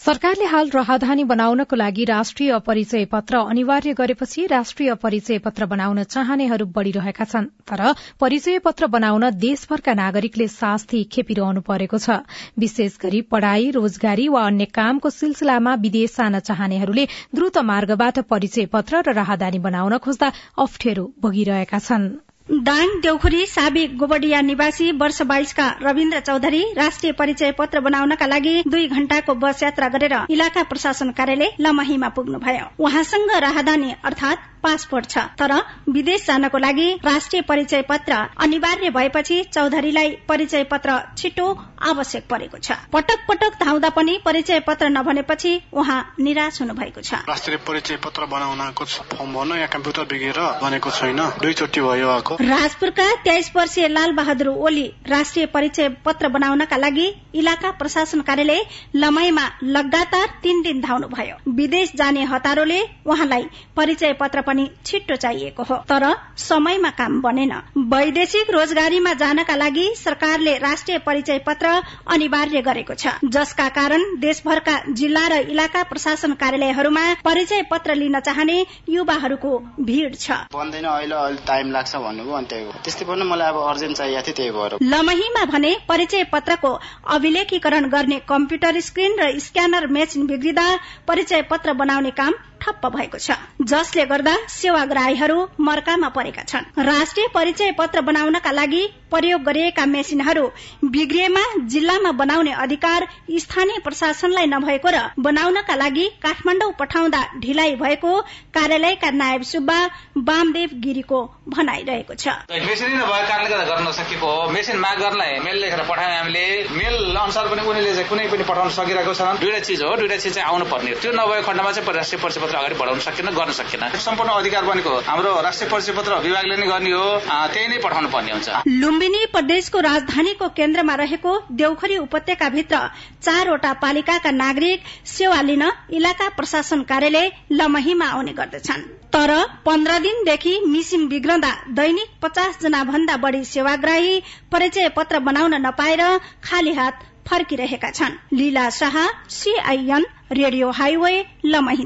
सरकारले 0.00 0.44
हाल 0.50 0.70
राहदानी 0.74 1.24
बनाउनको 1.30 1.76
लागि 1.76 2.04
राष्ट्रिय 2.08 2.58
परिचय 2.66 3.04
पत्र 3.06 3.36
अनिवार्य 3.46 3.92
गरेपछि 3.92 4.44
राष्ट्रिय 4.52 4.94
परिचय 5.02 5.38
पत्र 5.38 5.66
बनाउन 5.72 6.02
चाहनेहरू 6.04 6.66
बढ़िरहेका 6.76 7.24
छन् 7.24 7.48
तर 7.70 7.82
परिचय 8.20 8.58
पत्र 8.64 8.86
बनाउन 8.94 9.28
देशभरका 9.42 9.94
नागरिकले 9.94 10.46
शास्ति 10.48 11.02
खेपिरहनु 11.12 11.60
परेको 11.68 11.98
छ। 11.98 12.16
विशेष 12.58 12.96
गरी 13.02 13.20
पढ़ाई 13.28 13.70
रोजगारी 13.76 14.28
वा 14.28 14.46
अन्य 14.46 14.64
कामको 14.72 15.10
सिलसिलामा 15.10 15.74
विदेश 15.84 16.16
जान 16.16 16.40
चाहनेहरूले 16.48 17.06
द्रुत 17.34 17.58
मार्गबाट 17.74 18.24
परिचय 18.32 18.66
पत्र 18.72 19.04
र 19.04 19.16
राहदानी 19.20 19.58
बनाउन 19.68 19.98
खोज्दा 20.00 20.32
अप्ठ्यारो 20.58 21.08
भोगिरहेका 21.20 21.78
छनृ। 21.78 22.29
दाङ 22.50 22.88
देउखुरी 23.02 23.44
साबिक 23.46 23.96
गोबडिया 23.98 24.40
निवासी 24.42 24.90
वर्ष 24.92 25.20
बाइसका 25.22 25.66
रविन्द्र 25.82 26.20
चौधरी 26.20 26.62
राष्ट्रिय 26.76 27.12
परिचय 27.12 27.50
पत्र 27.58 27.80
बनाउनका 27.80 28.26
लागि 28.26 28.54
दुई 28.66 28.86
घण्टाको 28.88 29.34
बस 29.34 29.62
यात्रा 29.62 29.88
गरेर 29.88 30.14
इलाका 30.28 30.62
प्रशासन 30.62 31.10
कार्यालय 31.14 31.50
लमहीमा 31.60 32.08
पुग्नुभयो। 32.16 32.66
उहाँसँग 32.84 33.30
राहदानी 33.40 33.94
अर्थात 34.04 34.38
पासपोर्ट 34.62 35.06
छ 35.06 35.18
तर 35.38 35.52
विदेश 35.88 36.26
जानको 36.26 36.58
लागि 36.58 36.88
राष्ट्रिय 37.04 37.42
परिचय 37.42 37.82
पत्र 37.88 38.12
अनिवार्य 38.38 38.90
भएपछि 38.90 39.42
चौधरीलाई 39.52 40.10
परिचय 40.28 40.64
पत्र 40.70 40.98
छिटो 41.18 41.46
आवश्यक 41.90 42.24
परेको 42.30 42.58
छ। 42.58 42.72
पटक 42.92 43.26
पटक 43.28 43.58
धाउँदा 43.60 43.88
पनि 43.90 44.18
परिचय 44.24 44.60
पत्र 44.66 44.88
नभनेपछि 44.90 45.52
उहाँ 45.72 46.00
निराश 46.20 46.60
हुनु 46.60 46.74
भएको 46.74 47.00
छ। 47.00 47.20
राष्ट्रिय 47.28 47.56
परिचय 47.68 47.96
पत्र 48.04 48.26
बनाउनको 48.26 48.84
फर्म 48.84 49.32
भर्न 49.34 49.58
या 49.58 49.66
कम्प्युटर 49.66 50.04
बिगेर 50.12 50.40
बनेको 50.62 50.90
छैन। 50.90 51.20
दुईचोटि 51.40 51.80
भयो 51.80 52.36
राजपुरका 52.42 53.08
तेइस 53.24 53.50
वर्षीय 53.56 53.88
लाल 53.88 54.12
बहादुर 54.12 54.48
ओली 54.48 54.86
राष्ट्रिय 55.08 55.46
परिचय 55.54 55.88
पत्र 56.04 56.28
बनाउनका 56.28 56.76
लागि 56.76 57.06
इलाका 57.34 57.70
प्रशासन 57.80 58.20
कार्यालय 58.28 58.60
लमाईमा 58.96 59.46
लगातार 59.62 60.26
तीन 60.42 60.62
दिन 60.62 60.80
धाउनु 60.80 61.08
भयो 61.08 61.36
विदेश 61.54 61.92
जाने 61.96 62.24
हतारोले 62.32 62.80
उहाँलाई 63.06 63.44
परिचय 63.76 64.12
पत्र 64.20 64.40
पनि 64.50 64.68
छिट्टो 64.86 65.16
चाहिएको 65.16 65.62
हो। 65.62 65.76
तर 65.88 66.04
समयमा 66.40 66.90
काम 66.98 67.20
बनेन। 67.22 67.52
वैदेशिक 67.90 68.50
रोजगारीमा 68.50 69.12
जानका 69.16 69.56
लागि 69.56 69.86
सरकारले 69.96 70.56
राष्ट्रिय 70.58 70.98
परिचय 71.00 71.38
पत्र 71.46 71.66
अनिवार्य 72.10 72.62
गरेको 72.62 72.94
छ। 72.94 73.14
जसका 73.30 73.68
कारण 73.70 74.04
देशभरका 74.20 74.76
जिल्ला 74.92 75.26
र 75.28 75.40
इलाका 75.50 75.82
प्रशासन 75.90 76.32
कार्यालयहरूमा 76.40 77.04
परिचय 77.24 77.62
पत्र 77.70 77.94
लिन 77.94 78.18
चाहने 78.20 78.58
युवाहरूको 78.88 79.52
भीड़ 79.80 80.14
छ। 80.14 80.30
बन्दैन 80.54 80.84
अहिले 80.86 81.44
टाइम 81.46 81.70
लाग्छ 81.72 81.96
भन्नुभयो 81.96 82.34
अनि 82.34 82.46
त्यही 82.46 82.64
हो। 82.64 82.72
त्यस्तै 82.84 83.04
पनि 83.06 83.24
मलाई 83.24 83.48
अब 83.48 83.56
अर्जेन्ट 83.64 83.96
चाहिएको 83.96 84.26
थियो 84.26 84.34
त्यही 84.34 84.50
भएर। 84.50 84.78
लमहीमा 84.90 85.44
भने 85.46 85.72
परिचय 85.88 86.24
पत्रको 86.32 86.72
अभिलेखीकरण 87.08 87.88
गर्ने 87.88 88.18
कम्प्युटर 88.28 88.80
स्क्रिन 88.80 89.18
र 89.20 89.32
स्क्यानर 89.40 89.86
मेसिन 89.90 90.26
बिग्रिँदा 90.26 90.68
परिचय 91.08 91.42
पत्र 91.50 91.72
बनाउने 91.74 92.10
काम 92.10 92.32
ठप्प 92.60 92.86
भएको 92.88 93.18
छ 93.18 93.36
जसले 93.66 94.04
गर्दा 94.06 94.34
सेवाग्राहीहरू 94.50 95.38
मर्कामा 95.60 96.08
परेका 96.10 96.42
छन्। 96.44 96.84
राष्ट्रिय 96.84 97.26
परिचय 97.34 97.72
पत्र 97.78 98.00
बनाउनका 98.02 98.50
लागि 98.50 98.82
प्रयोग 99.10 99.42
गरिएका 99.42 99.84
मेसिनहरू 99.86 100.44
बिग्रिएमा 100.86 101.44
जिल्लामा 101.66 102.10
बनाउने 102.14 102.52
अधिकार 102.64 103.06
स्थानीय 103.38 103.78
प्रशासनलाई 103.84 104.46
नभएको 104.46 104.90
र 104.90 105.00
बनाउनका 105.18 105.74
लागि 105.74 106.06
काठमाडौँ 106.22 106.70
पठाउँदा 106.78 107.20
ढिलाइ 107.40 107.74
भएको 107.76 108.12
कार्यालयका 108.54 109.10
नायब 109.12 109.42
सुब्बा 109.44 109.78
वामदेव 110.20 110.70
गिरीको 110.80 111.20
भनाइरहेको 111.48 112.14
छ। 112.14 112.28
मेसिनै 112.50 112.94
नभएको 112.94 113.28
कारणले 113.28 113.48
गर्दा 113.50 113.64
गर्न 113.64 113.88
नसकेको 113.88 114.26
हो। 114.26 114.50
मेसिन 114.50 114.76
माग 114.78 114.98
गर्नलाई 115.00 115.38
मेल 115.40 115.56
लेखेर 115.60 115.82
पठाए 115.90 116.16
हामीले 116.16 116.44
मेल 116.70 116.96
अनुसार 117.16 117.48
पनि 117.48 117.84
चाहिँ 117.84 118.08
कुनै 118.08 118.28
पनि 118.30 118.44
पठाउन 118.44 118.70
सकिरहेको 118.70 119.14
छैन 119.14 119.36
दुईटा 119.40 119.58
चिज 119.66 119.82
हो। 119.82 119.96
दुईटा 119.96 120.16
चिज 120.16 120.34
चाहिँ 120.34 120.48
आउनु 120.48 120.64
पर्ने 120.70 120.94
त्यो 121.02 121.12
नभएको 121.12 121.46
खण्डमा 121.46 121.72
चाहिँ 121.72 121.92
राष्ट्रिय 121.98 122.22
परिचय 122.22 122.40
पत्र 122.50 122.58
अगाडि 122.58 122.74
बढाउन 122.74 122.98
सकेन 123.00 123.28
गर्न 123.30 123.52
सकेन। 123.54 123.82
सम्पूर्ण 123.96 124.30
अधिकार 124.32 124.64
बनेको 124.64 124.92
हाम्रो 125.06 125.32
राष्ट्रिय 125.40 125.70
परिचय 125.70 125.92
पत्र 125.94 126.18
विभागले 126.20 126.56
नै 126.56 126.66
गर्ने 126.66 126.90
हो। 126.90 127.04
त्यही 127.46 127.66
नै 127.68 127.78
पठाउनु 127.78 128.08
पर्ने 128.10 128.32
हुन्छ। 128.32 128.48
लुम्बिनी 128.82 129.22
प्रदेशको 129.32 129.78
राजधानीको 129.80 130.48
केन्द्रमा 130.58 130.94
रहेको 131.00 131.32
देउखरी 131.54 131.96
उपत्यकाभित्र 131.98 132.76
चारवटा 133.22 133.72
पालिकाका 133.82 134.30
नागरिक 134.34 134.80
सेवा 135.06 135.40
लिन 135.40 135.64
इलाका 135.94 136.28
प्रशासन 136.36 136.82
कार्यालय 136.90 137.30
लमहीमा 137.52 138.08
आउने 138.08 138.32
गर्दछन्। 138.32 138.82
तर 139.14 139.30
पन्ध्र 139.66 139.98
दिनदेखि 140.00 140.54
मिसिन 140.66 141.06
बिग्रदा 141.08 141.52
दैनिक 141.78 142.08
पचास 142.22 142.58
जना 142.62 142.82
भन्दा 142.84 143.16
बढ़ी 143.16 143.44
सेवाग्राही 143.44 144.22
परिचय 144.52 144.88
पत्र 144.96 145.18
बनाउन 145.20 145.54
नपाएर 145.66 146.02
खाली 146.44 146.72
हात 146.74 147.06
फर्किरहेका 147.28 147.90
छन्। 147.90 148.18
Lila 148.32 148.68
Shah 148.70 148.96
CIN 149.30 150.06
radio 150.32 150.70
highway 150.72 151.14
Lamahi 151.46 151.84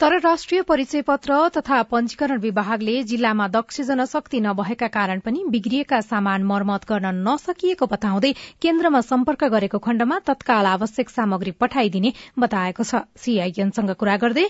तर 0.00 0.18
राष्ट्रिय 0.20 0.62
परिचय 0.62 1.02
पत्र 1.02 1.36
तथा 1.56 1.80
पञ्जीकरण 1.82 2.38
विभागले 2.40 2.92
जिल्लामा 3.02 3.46
दक्ष 3.48 3.80
जनशक्ति 3.80 4.40
नभएका 4.40 4.88
कारण 4.88 5.20
पनि 5.20 5.42
बिग्रिएका 5.50 6.00
सामान 6.00 6.42
मर्मत 6.42 6.84
गर्न 6.88 7.10
नसकिएको 7.28 7.86
बताउँदै 7.86 8.32
केन्द्रमा 8.62 9.00
सम्पर्क 9.00 9.44
गरेको 9.54 9.78
खण्डमा 9.78 10.18
तत्काल 10.26 10.66
आवश्यक 10.66 11.10
सामग्री 11.10 11.50
पठाइदिने 11.60 12.12
बताएको 12.38 12.84
छ। 12.84 13.02
सीआईएनसँग 13.18 13.90
कुरा 13.98 14.16
गर्दै 14.16 14.46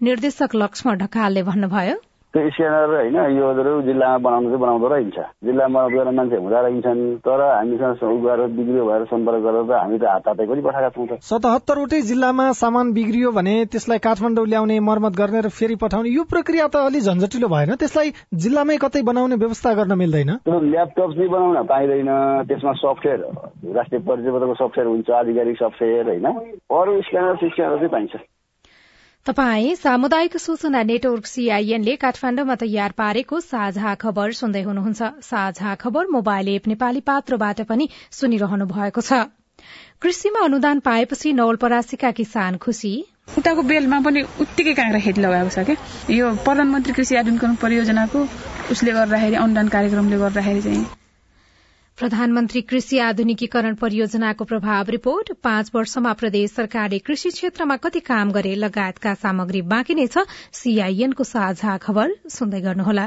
निर्देशक 0.00 0.54
लक्ष्मण 0.56 0.98
ढकालले 0.98 1.42
भन्नुभयो 1.42 1.96
त्यो 2.34 2.50
स्क्यानर 2.50 2.90
होइन 2.90 3.16
योहरू 3.38 3.72
जिल्लामा 3.86 4.18
बनाउनु 4.18 4.48
चाहिँ 4.48 4.60
बनाउँदो 4.60 4.88
रहन्छ 4.90 5.18
जिल्लामा 5.46 5.82
गएर 5.88 6.08
मान्छे 6.10 6.36
हुँदा 6.36 6.60
रहन्छन् 6.66 7.02
तर 7.22 7.40
हामीसँग 7.46 8.24
गएर 8.24 8.40
बिग्रियो 8.56 8.84
भएर 8.86 9.04
सम्पर्क 9.06 9.42
गरेर 9.44 9.62
त 9.62 9.78
हामी 9.78 9.98
त 9.98 10.04
हात 10.10 10.26
हातै 10.28 10.46
पनि 10.50 10.62
पठाएका 10.66 10.90
छौँ 10.96 11.06
त। 11.06 11.18
सतहत्तरवटै 11.22 12.00
जिल्लामा 12.10 12.46
सामान 12.58 12.92
बिग्रियो 12.92 13.30
भने 13.38 13.54
त्यसलाई 13.70 13.98
काठमाडौँ 14.02 14.46
ल्याउने 14.50 14.80
मर्मत 14.82 15.14
गर्ने 15.14 15.40
र 15.46 15.54
फेरि 15.54 15.76
पठाउने 15.78 16.10
यो 16.10 16.26
प्रक्रिया 16.26 16.66
त 16.74 16.82
अलि 16.90 17.00
झन्झटिलो 17.06 17.48
भएन। 17.54 17.74
त्यसलाई 17.78 18.10
जिल्लामै 18.42 18.76
कतै 18.82 19.06
बनाउने 19.06 19.36
व्यवस्था 19.38 19.74
गर्न 19.78 19.98
मिल्दैन। 20.02 20.30
ल्यापटप 20.74 21.10
चाहिँ 21.14 21.30
बनाउन 21.30 21.62
पाइँदैन। 21.70 22.10
त्यसमा 22.50 22.72
सफ्टवेयर 22.82 23.20
राष्ट्रिय 23.78 24.00
परिचय 24.10 24.30
पत्रको 24.34 24.54
सफ्टवेयर 24.58 24.88
हुन्छ 24.90 25.10
आधिकारिक 25.22 25.56
सफ्टवेयर 25.62 26.06
होइन। 26.10 26.26
अरू 26.26 27.00
स्क्यानर 27.06 27.34
स्क्यानर 27.46 27.76
चाहिँ 27.78 27.94
पाइन्छ। 27.94 28.14
तपाई 29.26 29.74
सामुदायिक 29.74 30.36
सूचना 30.36 30.82
नेटवर्क 30.82 31.26
सीआईएनले 31.26 31.94
काठमाण्डुमा 31.96 32.54
तयार 32.62 32.92
पारेको 32.92 33.38
साझा 33.40 33.92
खबर 34.00 34.32
सुन्दै 34.38 34.62
हुनुहुन्छ। 34.62 35.08
साझा 35.24 35.74
खबर 35.74 36.06
मोबाइल 36.12 36.48
एप 36.48 36.66
नेपाली 36.68 37.00
पात्रोबाट 37.00 37.62
पनि 37.70 37.88
सुनिरहनु 38.12 38.66
भएको 38.72 39.00
छ। 39.00 39.20
कृषिमा 40.04 40.44
अनुदान 40.44 40.80
पाएपछि 40.84 41.32
नवलपरासीका 41.40 42.10
किसान 42.20 42.56
खुशी 42.60 42.92
उताको 43.38 43.62
बेलमा 43.64 44.00
पनि 44.04 44.22
उत्तिकै 44.44 44.74
काँक्रा 44.74 45.00
खेती 45.06 45.20
लगाएको 45.20 45.54
छ 45.56 45.64
क्या। 45.70 45.76
यो 46.16 46.34
प्रधानमन्त्री 46.44 46.92
कृषि 46.92 47.16
आधुनिकरण 47.16 47.54
परियोजनाको 47.64 48.26
उसले 48.76 48.92
गर्दाखेरि 48.92 49.40
अनुदान 49.46 49.72
कार्यक्रमले 49.76 50.20
गर्दाखेरि 50.20 50.62
चाहिँ 50.68 50.84
प्रधानमन्त्री 51.98 52.60
कृषि 52.60 52.98
आधुनिकीकरण 52.98 53.74
परियोजनाको 53.74 54.44
प्रभाव 54.44 54.88
रिपोर्ट। 54.90 55.30
पाँच 55.42 55.70
वर्षमा 55.74 56.12
प्रदेश 56.12 56.50
सरकारले 56.50 56.98
कृषि 56.98 57.30
क्षेत्रमा 57.30 57.76
कति 57.76 58.00
काम 58.00 58.32
गरे 58.32 58.54
लगायतका 58.54 59.14
सामग्री 59.14 59.62
बाँकी 59.62 59.94
नै 59.94 60.06
छ 60.06 60.26
सीआईएनको 60.52 61.24
साझा 61.24 61.76
खबर 61.78 62.14
सुन्दै 62.28 62.60
गर्नुहोला। 62.60 63.06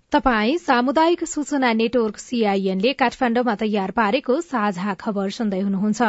तपाई 0.11 0.57
सामुदायिक 0.57 1.23
सूचना 1.23 1.71
नेटवर्क 1.73 2.17
सीआईएनले 2.19 2.91
काठमाण्डुमा 2.99 3.53
तयार 3.59 3.91
पारेको 3.95 4.33
साझा 4.43 4.93
खबर 4.99 5.29
सुन्दै 5.31 5.59
हुनुहुन्छ। 5.59 6.07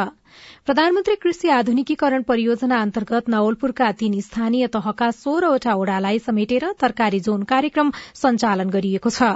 प्रधानमन्त्री 0.67 1.15
कृषि 1.23 1.49
आधुनिकीकरण 1.57 2.25
परियोजना 2.27 2.79
अन्तर्गत 2.81 3.29
नवलपुरका 3.29 3.91
तीन 4.01 4.19
स्थानीय 4.19 4.67
तहका 4.73 5.09
सोह्रवटा 5.13 5.75
ओड़ालाई 5.75 6.19
समेटेर 6.19 6.65
तरकारी 6.81 7.19
जोन 7.27 7.43
कार्यक्रम 7.51 7.91
सञ्चालन 8.21 8.73
गरिएको 8.75 9.09
छ। 9.09 9.29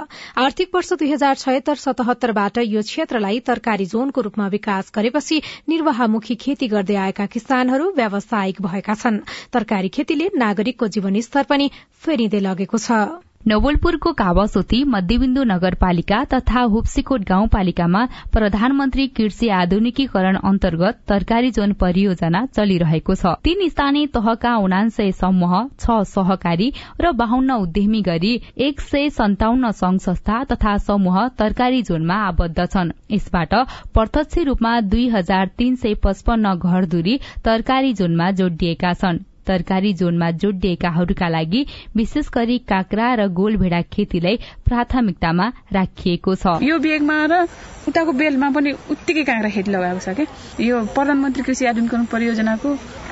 आर्थिक 0.44 0.74
वर्ष 0.74 0.92
दुई 0.94 1.08
हजार 1.12 1.40
छयत्तर 1.44 1.80
सतहत्तरबाट 1.84 2.60
यो 2.66 2.82
क्षेत्रलाई 2.90 3.40
तरकारी 3.48 3.86
जोनको 3.94 4.26
रूपमा 4.28 4.48
विकास 4.56 4.92
गरेपछि 4.96 5.40
निर्वाहमुखी 5.68 6.36
खेती 6.44 6.68
गर्दै 6.74 6.98
आएका 7.06 7.26
किसानहरू 7.36 7.88
व्यावसायिक 7.96 8.60
भएका 8.68 8.98
छन्। 9.00 9.24
तरकारी 9.48 9.88
खेतीले 9.96 10.28
नागरिकको 10.36 10.90
जीवनस्तर 10.98 11.50
पनि 11.54 11.70
फेरिँदै 12.04 12.44
लगेको 12.50 12.82
छ। 12.84 13.00
नवलपुरको 13.46 14.12
कावासोती 14.12 14.82
मध्यविन्दु 14.84 15.42
नगरपालिका 15.44 16.22
तथा 16.32 16.60
हुप्सीकोट 16.72 17.20
गाउँपालिकामा 17.28 18.04
प्रधानमन्त्री 18.32 19.06
कृषि 19.16 19.48
आधुनिकीकरण 19.58 20.36
अन्तर्गत 20.50 20.98
तरकारी 21.08 21.50
जोन 21.50 21.72
परियोजना 21.82 22.44
चलिरहेको 22.56 23.14
छ। 23.14 23.34
तीन 23.44 23.68
स्थानीय 23.68 24.06
तहका 24.16 24.56
उनान्सय 24.58 25.12
समूह 25.20 25.54
छ 25.78 26.00
सहकारी 26.10 26.72
र 27.00 27.12
बाहन्न 27.22 27.60
उद्यमी 27.62 28.02
गरी 28.10 28.34
एक 28.66 28.80
सय 28.80 29.08
सन्ताउन्न 29.20 29.70
संघ 29.80 30.00
संस्था 30.00 30.42
तथा 30.52 30.76
समूह 30.90 31.26
तरकारी 31.38 31.82
जोनमा 31.82 32.18
आबद्ध 32.26 32.66
छन्। 32.66 32.92
यसबाट 33.10 33.54
प्रत्यक्ष 33.94 34.38
रूपमा 34.50 34.80
दुई 34.90 35.08
हजार 35.08 35.50
तीन 35.58 35.76
सय 35.78 35.94
पचपन्न 36.04 36.54
घरधुरी 36.56 37.18
तरकारी 37.44 37.92
जोनमा 37.94 38.30
जोडिएका 38.42 38.92
छन्। 38.94 39.24
तरकारी 39.48 39.92
जोनमा 39.94 40.30
जोडिएकाहरूका 40.42 41.28
लागि 41.28 41.64
विशेष 41.96 42.28
गरी 42.34 42.58
काँक्रा 42.68 43.06
र 43.14 43.26
गोलभेडा 43.32 43.80
खेतीलाई 43.92 44.36
प्राथमिकतामा 44.66 45.46
राखिएको 45.72 46.34
छ। 46.34 46.58
यो 46.62 46.78
बेगमा 46.78 47.18
र 47.26 47.42
उताको 47.88 48.12
बेलमा 48.12 48.50
पनि 48.50 48.72
उत्तिकै 48.90 49.24
काँक्रा 49.24 49.50
खेती 49.50 49.70
लगाएको 49.70 50.00
छ 50.00 50.16
क्या 50.16 50.26
यो 50.64 50.84
प्रधानमन्त्री 50.94 51.42
कृषि 51.42 51.66
आधुनिकरण 51.66 52.04
परियोजनाको 52.12 52.68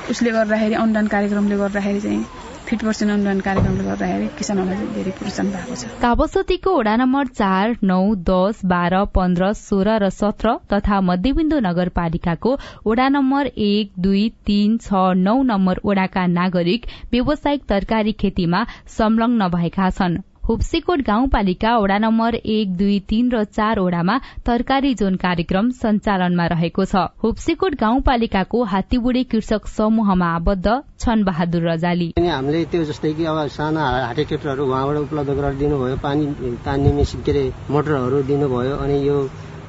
उसले 0.09 0.31
गर्दाखेरि 0.31 0.75
अनुदान 0.75 1.07
कार्यक्रमले 1.07 1.57
गर्दाखेरि 1.57 2.01
चाहिँ 2.01 2.46
फिट 2.67 2.83
पर्सेन्ट 2.83 3.11
अनुदान 3.11 3.39
कार्यक्रमले 3.39 3.83
गर्दाखेरि 3.83 4.27
किसानहरूलाई 4.37 4.87
धेरै 4.95 5.11
प्रोत्साहन 5.17 5.51
भएको 5.51 5.75
छ। 5.75 5.91
काबसतीको 6.01 6.71
वडा 6.77 6.95
नम्बर 7.01 7.27
चार 7.39 7.75
नौ 7.91 7.99
दस 8.29 8.59
बाह्र 8.73 9.03
पन्ध्र 9.15 9.51
सोह्र 9.59 9.97
र 10.03 10.09
सत्र 10.15 10.55
तथा 10.73 10.99
मध्यविन्दु 11.09 11.59
नगरपालिकाको 11.67 12.55
वडा 12.87 13.07
नम्बर 13.15 13.51
एक 13.67 13.91
दुई 13.99 14.23
तीन 14.49 14.77
छ 14.79 15.03
नौ 15.23 15.35
नम्बर 15.51 15.85
वडाका 15.85 16.25
नागरिक 16.33 16.95
व्यावसायिक 17.11 17.69
तरकारी 17.69 18.13
खेतीमा 18.23 18.65
संलग्न 18.97 19.47
भएका 19.55 19.89
छन्। 19.99 20.23
हुप्सीकोट 20.47 21.01
गाउँपालिका 21.07 21.71
वडा 21.77 21.97
नम्बर 21.97 22.35
एक 22.35 22.75
दुई 22.77 22.99
तीन 23.07 23.31
र 23.31 23.43
चार 23.45 23.79
वडामा 23.79 24.15
तरकारी 24.47 24.93
जोन 24.95 25.15
कार्यक्रम 25.19 25.69
सञ्चालनमा 25.79 26.45
रहेको 26.53 26.85
छ। 26.85 27.01
हुप्सीकोट 27.23 27.75
गाउँपालिकाको 27.75 28.63
हात्तीबुढी 28.73 29.23
कृषक 29.33 29.67
समूहमा 29.67 30.29
आबद्ध 30.35 30.75
छन् 30.99 31.25
बहादुर 31.27 31.67
रजाली 31.69 32.07
हामीले 32.19 32.63
त्यो 32.71 32.83
जस्तै 32.91 33.13
कि 33.13 33.25
अब 33.27 33.39
साना 33.57 33.89
हाटे 34.05 34.23
ट्रेक्टरहरू 34.23 34.69
उहाँबाट 34.71 34.97
उपलब्ध 35.03 35.35
गरेर 35.35 35.59
दिनुभयो 35.59 35.97
पानी 36.07 36.55
तान्ने 36.63 36.93
मेसिन 36.95 37.27
के 37.27 37.31
अरे 37.31 37.43
मोटरहरू 37.69 38.23
दिनुभयो 38.31 38.75
अनि 38.77 38.97
यो 39.07 39.17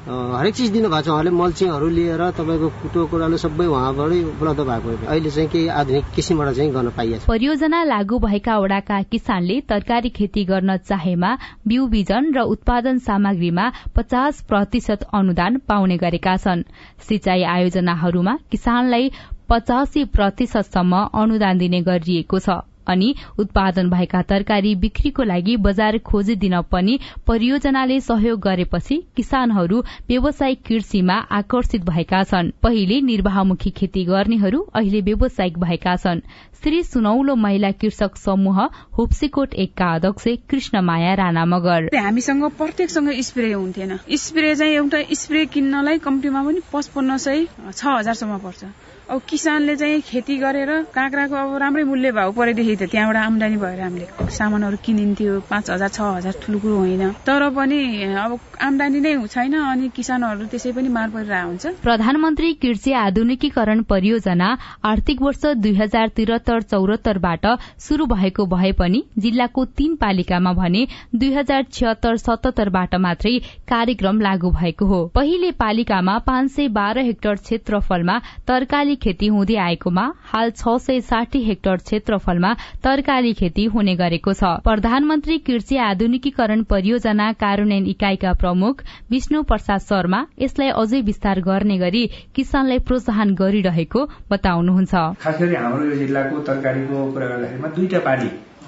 हरेक 0.09 0.55
चिज 0.55 0.69
दिनुभएको 0.71 1.01
छ। 1.01 1.09
उहाँले 1.09 1.31
मल्चिङहरू 1.31 1.87
लिएर 1.87 2.21
तपाईँको 2.33 2.69
कुटो 2.81 3.05
कुराले 3.07 3.37
सबै 3.37 3.65
उहाँबाटै 3.69 4.21
उपलब्ध 4.25 4.61
भएको 4.65 4.89
अहिले 5.05 5.29
चाहिँ 5.29 5.49
केही 5.49 5.67
आधुनिक 5.69 6.05
किसिमबाट 6.15 6.55
चाहिँ 6.55 6.71
गर्न 6.73 6.89
पाइएको 6.97 7.29
परियोजना 7.29 7.83
लागू 7.83 8.19
भएका 8.19 8.57
वडाका 8.57 9.01
किसानले 9.11 9.59
तरकारी 9.69 10.09
खेती 10.09 10.43
गर्न 10.45 10.77
चाहेमा 10.89 11.31
बिउ 11.67 11.85
बिजन 11.87 12.33
र 12.33 12.41
उत्पादन 12.53 12.97
सामग्रीमा 13.05 13.65
पचास 13.95 14.41
प्रतिशत 14.49 15.05
अनुदान 15.13 15.57
पाउने 15.69 15.97
गरेका 15.97 16.35
छन्। 16.37 16.63
सिंचाई 17.05 17.43
आयोजनाहरूमा 17.45 18.33
किसानलाई 18.51 19.11
पचासी 19.49 20.03
प्रतिशतसम्म 20.09 21.05
अनुदान 21.13 21.57
दिने 21.57 21.81
गरिएको 21.83 22.39
छ। 22.39 22.57
अनि 22.89 23.13
उत्पादन 23.39 23.89
भएका 23.89 24.21
तरकारी 24.29 24.73
बिक्रीको 24.75 25.23
लागि 25.23 25.55
बजार 25.59 25.97
खोजिदिन 26.05 26.59
पनि 26.71 26.99
परियोजनाले 27.27 27.99
सहयोग 28.01 28.39
गरेपछि 28.39 29.01
किसानहरू 29.15 29.81
व्यावसायिक 30.09 30.63
कृषिमा 30.67 31.15
आकर्षित 31.31 31.85
भएका 31.85 32.23
छन्। 32.23 32.51
पहिले 32.63 33.01
निर्वाहमुखी 33.01 33.69
खेती 33.71 34.03
गर्नेहरू 34.05 34.61
अहिले 34.75 35.01
व्यावसायिक 35.01 35.57
भएका 35.59 35.95
छन्। 35.95 36.21
श्री 36.63 36.81
सुनौलो 36.83 37.35
महिला 37.35 37.71
कृषक 37.71 38.15
समूह 38.17 38.59
हुप्सीकोट 38.97 39.53
एकका 39.55 39.93
अध्यक्ष 39.95 40.27
कृष्ण 40.49 40.81
माया 40.81 41.13
राणा 41.15 41.45
मगर 41.45 41.89
हामीसँग 41.95 42.43
प्रत्येकसँग 42.57 43.11
स्प्रे 43.21 43.51
हुन्थेन। 43.53 43.97
स्प्रे 44.17 44.55
चाहिँ 44.55 44.73
एउटा 44.73 45.01
स्प्रे 45.13 45.45
किन्नलाई 45.45 45.97
कम्तीमा 45.99 46.43
पनि 46.43 46.59
पचपन्न 46.73 47.17
सय 47.17 47.45
छ 47.73 47.85
हजारसम्म 47.87 48.37
पर्छ। 48.37 48.65
अब 49.09 49.21
किसानले 49.29 49.75
चाहिँ 49.75 50.01
खेती 50.05 50.35
गरेर 50.37 50.71
काँक्राको 50.93 51.35
अब 51.35 51.55
राम्रै 51.57 51.83
मूल्य 51.83 52.11
भाउ 52.13 52.31
परेदेखि 52.31 52.75
त 52.75 52.89
त्यहाँबाट 52.93 53.17
आमदानी 53.17 53.57
भएर 53.57 53.79
हामीले 53.81 54.05
सामानहरू 54.29 54.77
किनिन्थ्यो। 54.85 55.39
पाँच 55.49 55.69
हजार 55.69 55.89
छ 55.89 56.01
हजार 56.13 56.33
ठुलो 56.45 56.59
कुरो 56.61 56.75
होइन। 56.77 57.01
तर 57.25 57.49
पनि 57.49 57.79
अब 58.05 58.37
आमदानी 58.61 58.99
नै 59.01 59.13
छैन 59.27 59.53
अनि 59.55 59.89
किसानहरू 59.97 60.45
त्यसै 60.45 60.71
पनि 60.77 60.89
मार 60.93 61.09
परिरहेको 61.09 61.47
हुन्छ। 61.49 61.65
प्रधानमन्त्री 61.81 62.53
कृषि 62.61 62.93
आधुनिकीकरण 63.01 63.81
परियोजना 63.89 64.49
आर्थिक 64.85 65.21
वर्ष 65.21 65.45
दुई 65.57 65.73
हजार 65.75 66.07
त्रिहत्तर 66.13 66.61
चौरात्तरबाट 66.69 67.45
शुरू 67.81 68.05
भएको 68.05 68.45
भए 68.45 68.71
पनि 68.77 69.03
जिल्लाको 69.17 69.65
तीन 69.73 69.95
पालिकामा 69.97 70.53
भने 70.53 70.85
दुई 71.15 71.33
हजार 71.33 71.65
छिहत्तर 71.71 72.17
सतहत्तरबाट 72.19 72.95
मात्रै 72.99 73.33
कार्यक्रम 73.73 74.21
लागू 74.21 74.51
भएको 74.53 74.85
हो। 74.85 75.01
पहिले 75.15 75.51
पालिकामा 75.57 76.17
पाँच 76.29 76.51
सय 76.51 76.67
बाह्र 76.77 77.09
हेक्टर 77.09 77.35
क्षेत्रफलमा 77.41 78.21
तरकारी 78.47 78.97
खेती 79.03 79.27
हुँदै 79.27 79.55
आएकोमा 79.59 80.05
हाल 80.31 80.51
छ 80.51 80.75
सय 80.79 81.01
साठी 81.09 81.43
हेक्टर 81.43 81.75
क्षेत्रफलमा 81.79 82.53
तरकारी 82.83 83.33
खेती 83.33 83.65
हुने 83.73 83.95
गरेको 83.95 84.33
छ। 84.33 84.51
प्रधानमन्त्री 84.63 85.37
कृषि 85.47 85.77
आधुनिकीकरण 85.79 86.63
परियोजना 86.71 87.31
कार्यान्वयन 87.41 87.85
इकाइका 87.87 88.33
प्रमुख 88.41 88.83
विष्णु 89.11 89.43
प्रसाद 89.51 89.81
शर्मा 89.81 90.25
यसलाई 90.41 90.69
अझै 90.81 91.01
विस्तार 91.09 91.41
गर्ने 91.41 91.77
गरी 91.77 92.03
किसानलाई 92.35 92.79
प्रोत्साहन 92.87 93.33
गरिरहेको 93.35 94.05
बताउनुहुन्छ। 94.31 94.93
खास 95.21 95.41
हाम्रो 95.41 95.95
जिल्लाको 95.95 96.39
तरकारीको 96.49 97.05
कुरा 97.13 97.27
गर्दाखेरिमा 97.27 97.75
दुईटा 97.75 97.99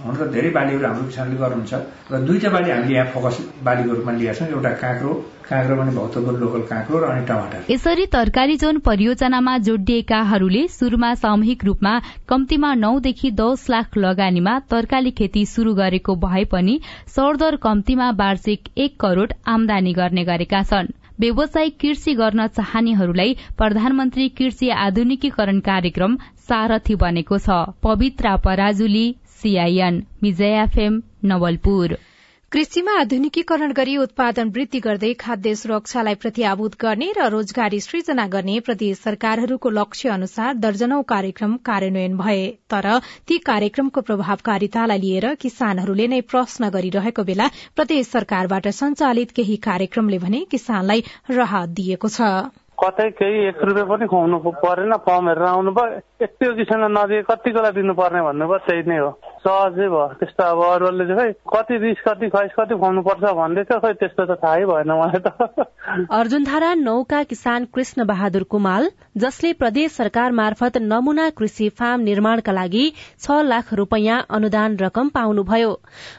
हुन 0.03 0.15
त 0.15 0.27
धेरै 0.33 0.49
बालीहरू 0.57 0.85
हाम्रो 0.85 1.03
किसानले 1.07 1.35
गर्नुहुन्छ। 1.41 1.73
र 2.11 2.19
दुईटा 2.27 2.49
बाली 2.49 2.69
हामीले 2.71 2.95
यहाँ 2.95 3.07
फोकस 3.13 3.37
बालीको 3.63 3.91
रूपमा 3.95 4.11
लिएका 4.17 4.33
छौँ 4.33 4.47
एउटा 4.49 4.71
काँक्रो। 4.81 5.11
काँक्रो 5.49 5.75
पनि 5.77 5.91
भक्तपुर 5.95 6.33
लोकल 6.41 6.61
काँक्रो 6.71 6.97
र 6.97 7.03
अनि 7.11 7.25
टमाटर। 7.27 7.59
यसरी 7.69 8.05
तरकारी 8.07 8.55
जोन 8.57 8.79
परियोजनामा 8.81 9.57
जोडिएकाहरूले 9.67 10.63
शुरूमा 10.69 11.13
सामूहिक 11.21 11.65
रूपमा 11.65 11.93
कम्तीमा 12.29 12.73
नौदेखि 12.75 13.31
दस 13.37 13.69
लाख 13.69 13.97
लगानीमा 13.97 14.53
तरकारी 14.71 15.11
खेती 15.19 15.45
शुरू 15.45 15.73
गरेको 15.75 16.15
भए 16.17 16.43
पनि 16.53 16.79
सरदर 17.15 17.55
कम्तीमा 17.61 18.09
वार्षिक 18.17 18.73
एक 18.77 18.99
करोड़ 18.99 19.31
आमदानी 19.47 19.93
गर्ने 19.93 20.23
गरेका 20.25 20.63
छन्। 20.63 20.93
व्यावसायिक 21.19 21.77
कृषि 21.79 22.13
गर्न 22.15 22.47
चाहनेहरूलाई 22.49 23.35
प्रधानमन्त्री 23.57 24.27
कृषि 24.37 24.69
आधुनिकीकरण 24.81 25.59
कार्यक्रम 25.61 26.17
सारथी 26.49 26.95
बनेको 26.95 27.37
छ। 27.37 27.77
पवित्रा 27.83 28.35
पराजुली 28.45 29.05
सीआईएन 29.41 30.05
विजय 30.21 30.61
एफएम 30.61 31.01
नवलपुर 31.25 31.97
कृषिमा 32.51 32.93
आधुनिकीकरण 32.99 33.71
गरी 33.71 33.95
उत्पादन 33.97 34.49
वृद्धि 34.55 34.79
गर्दै 34.79 35.11
खाद्य 35.19 35.53
सुरक्षालाई 35.55 36.15
प्रतिआभूत 36.23 36.73
गर्ने 36.81 37.07
र 37.17 37.27
रोजगारी 37.31 37.79
सृजना 37.79 38.25
गर्ने 38.27 38.59
प्रदेश 38.59 38.97
सरकारहरूको 38.99 39.69
लक्ष्य 39.69 40.09
अनुसार 40.09 40.57
दर्जनौ 40.65 41.01
कार्यक्रम 41.11 41.55
कार्यान्वयन 41.69 42.17
भए। 42.17 42.41
तर 42.69 42.87
ती 43.27 43.37
कार्यक्रमको 43.47 44.01
प्रभावकारितालाई 44.01 44.99
लिएर 44.99 45.33
किसानहरूले 45.41 46.07
नै 46.07 46.19
प्रश्न 46.33 46.69
गरिरहेको 46.69 47.23
बेला 47.23 47.47
प्रदेश 47.75 48.07
सरकारबाट 48.07 48.67
संचालित 48.79 49.31
केही 49.31 49.55
कार्यक्रमले 49.67 50.19
भने 50.25 50.43
किसानलाई 50.51 51.03
राहत 51.31 51.69
दिएको 51.79 52.09
छ। 52.09 52.33
कतै 52.81 53.09
केही 53.19 53.45
एक 53.47 53.63
रुपियाँ 53.63 53.87
पनि 53.87 54.05
खुवाउनु 54.07 54.37
परेन 54.61 54.93
फर्म 55.05 55.27
हेरेर 55.29 55.45
आउनु 55.47 55.71
भयो। 55.71 55.99
यति 56.21 56.45
किसानलाई 56.57 56.91
नदिए 56.97 57.21
कतिको 57.29 57.61
लागि 57.61 57.81
दिनुपर्ने 57.81 58.21
भन्नुभयो 58.21 58.57
त्यही 58.67 58.83
नै 58.89 58.97
हो। 58.97 59.09
सहजै 59.41 59.87
भयो 59.89 60.07
त्यस्तो 60.19 60.43
अब 60.43 60.59
अरूले 60.65 61.05
चाहिँ 61.09 61.33
खै 61.33 61.49
कति 61.53 61.77
रिस 61.83 62.01
कति 62.07 62.29
खैस 62.29 62.51
कति 62.57 62.73
खुवाउनु 62.75 63.01
पर्छ 63.01 63.23
भन्दै 63.39 63.63
थियो 63.69 63.79
खै 63.85 63.93
त्यस्तो 64.01 64.23
त 64.25 64.37
थाहै 64.41 64.65
भएन 64.65 64.91
मलाई 64.91 65.21
त। 65.25 65.29
अर्जुनधारा 66.19 66.73
नौका 66.81 67.21
किसान 67.23 67.65
कृष्ण 67.73 68.05
बहादुर 68.05 68.43
कुमाल 68.53 68.89
जसले 69.17 69.53
प्रदेश 69.53 69.91
सरकार 69.91 70.31
मार्फत 70.31 70.77
नमूना 70.83 71.29
कृषि 71.37 71.69
फार्म 71.77 72.01
निर्माणका 72.01 72.51
लागि 72.51 72.85
छ 72.97 73.39
लाख 73.43 73.73
रूपियाँ 73.73 74.19
अनुदान 74.29 74.77
रकम 74.77 75.09
पाउनुभयो। 75.17 75.71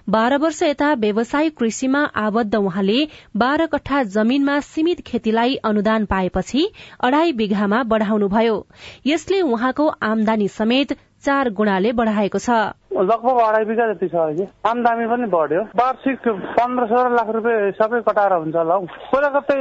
बाह्र 0.09 0.37
वर्ष 0.39 0.63
यता 0.63 0.93
व्यावसायिक 1.01 1.57
कृषिमा 1.59 2.03
आबद्ध 2.25 2.55
उहाँले 2.55 2.99
बाह्र 3.37 3.67
कट्ठा 3.67 4.03
जमीनमा 4.17 4.59
सीमित 4.67 5.07
खेतीलाई 5.07 5.57
अनुदान 5.65 6.05
पाएपछि 6.07 6.52
अढ़ाई 7.01 7.33
बिघामा 7.33 7.83
बढ़ाउनुभयो। 7.83 8.67
यसले 9.07 9.41
उहाँको 9.41 9.89
आमदानी 9.89 10.49
समेत 10.49 10.93
चार 11.25 11.51
गुणाले 11.59 11.93
बढ़ाएको 11.93 12.39
छ। 12.39 12.51
लगभग 12.93 13.39
अढाई 13.41 13.65
बिघा 13.65 13.85
जति 13.93 14.07
छ 14.09 14.15
अहिले। 14.15 14.47
आमदामी 14.69 15.07
पनि 15.11 15.27
बढ्यो। 15.33 15.61
वार्षिक 15.77 16.29
पन्ध्र 16.57 16.87
सोह्र 16.87 17.11
लाख 17.13 17.29
रुपियाँ 17.35 17.71
सबै 17.79 18.01
कटाएर 18.09 18.33
हुन्छ 18.33 18.57
होला 18.57 18.75
हौ। 18.75 18.85
पहिला 19.13 19.29
कतै 19.37 19.57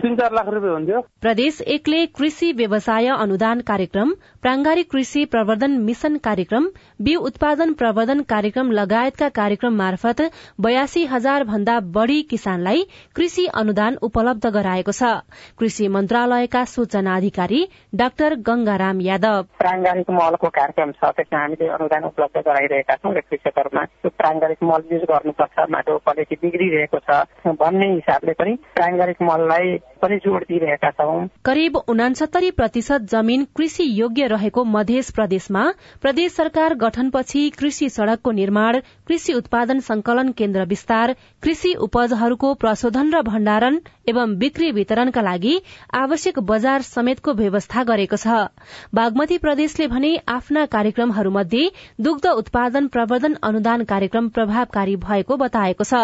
तिन 0.00 0.16
चार 0.16 0.32
लाख 0.34 0.48
रुपियाँ 0.48 0.74
हुन्थ्यो। 0.74 1.00
प्रदेश 1.20 1.60
एकले 1.76 2.04
कृषि 2.18 2.52
व्यवसाय 2.52 3.06
अनुदान 3.16 3.60
कार्यक्रम 3.68 4.12
प्रांगारिक 4.42 4.90
कृषि 4.90 5.24
प्रवर्धन 5.26 5.76
मिशन 5.82 6.16
कार्यक्रम 6.24 6.68
बिउ 7.00 7.20
उत्पादन 7.28 7.72
प्रवर्धन 7.74 8.22
कार्यक्रम 8.28 8.70
लगायतका 8.72 9.28
कार्यक्रम 9.38 9.76
मार्फत 9.76 10.22
बयासी 10.60 11.04
हजार 11.06 11.44
भन्दा 11.44 11.78
बढ़ी 11.96 12.20
किसानलाई 12.30 12.86
कृषि 13.16 13.46
अनुदान 13.56 13.98
उपलब्ध 14.02 14.46
गराएको 14.48 14.92
छ। 14.92 15.12
कृषि 15.58 15.88
मन्त्रालयका 15.90 16.64
सूचना 16.66 17.16
अधिकारी 17.16 17.62
डाक्टर 17.94 18.34
गंगाराम 18.48 19.00
यादव। 19.02 19.42
प्रांगारिक 19.58 20.10
मलको 20.12 20.48
कार्यक्रम 20.68 20.92
छ 20.92 21.10
त्यसमा 21.16 21.40
हामीले 21.40 21.66
अनुदान 21.68 22.04
उपलब्ध 22.04 22.40
गराइरहेका 22.44 22.94
छौँ 23.00 23.12
र 23.14 23.20
कृषकहरूमा 23.24 23.84
त्यो 23.84 24.10
प्राङ्गारिक 24.12 24.60
मल 24.62 24.82
युज 24.92 25.02
गर्नुपर्छ 25.08 25.56
माटोको 25.70 25.98
क्वालिटी 25.98 26.36
बिग्रिरहेको 26.42 26.98
छ 27.00 27.54
भन्ने 27.56 27.88
हिसाबले 27.90 28.32
पनि 28.40 28.52
प्राङ्गारिक 28.76 29.22
मललाई 29.22 29.76
पनि 30.02 30.16
जोड़ 30.24 30.42
दिइरहेका 30.44 30.90
छौँ। 30.90 31.16
करिब 31.44 31.76
उनासत्तरी 31.88 32.50
प्रतिशत 32.52 33.08
जमीन 33.08 33.44
कृषि 33.56 33.86
योग्य 34.00 34.26
रहेको 34.28 34.64
मध्य 34.66 35.02
प्रदेशमा 35.16 35.64
प्रदेश 36.02 36.32
सरकार 36.32 36.74
गठनपछि 36.76 37.42
कृषि 37.58 37.88
सड़कको 37.88 38.30
निर्माण 38.32 38.80
कृषि 39.08 39.32
उत्पादन 39.34 39.80
संकलन 39.88 40.32
केन्द्र 40.38 40.64
विस्तार 40.66 41.14
कृषि 41.42 41.74
उपजहरूको 41.80 42.52
प्रशोधन 42.62 43.14
र 43.14 43.22
भण्डारण 43.24 43.80
एवं 44.08 44.36
बिक्री 44.38 44.70
वितरणका 44.72 45.22
लागि 45.22 45.56
आवश्यक 45.94 46.38
बजार 46.50 46.82
समेतको 46.84 47.32
व्यवस्था 47.34 47.84
गरेको 47.84 48.16
छ। 48.16 48.46
बागमती 48.94 49.38
प्रदेशले 49.38 49.86
भने 49.88 50.12
आफ्ना 50.28 50.57
कार्यक्रमहरूमध्ये 50.66 51.68
दुग्ध 52.00 52.26
उत्पादन 52.26 52.86
प्रवर्धन 52.86 53.34
अनुदान 53.42 53.84
कार्यक्रम 53.84 54.28
प्रभावकारी 54.28 54.96
भएको 54.96 55.36
बताएको 55.36 55.84
छ। 55.84 55.94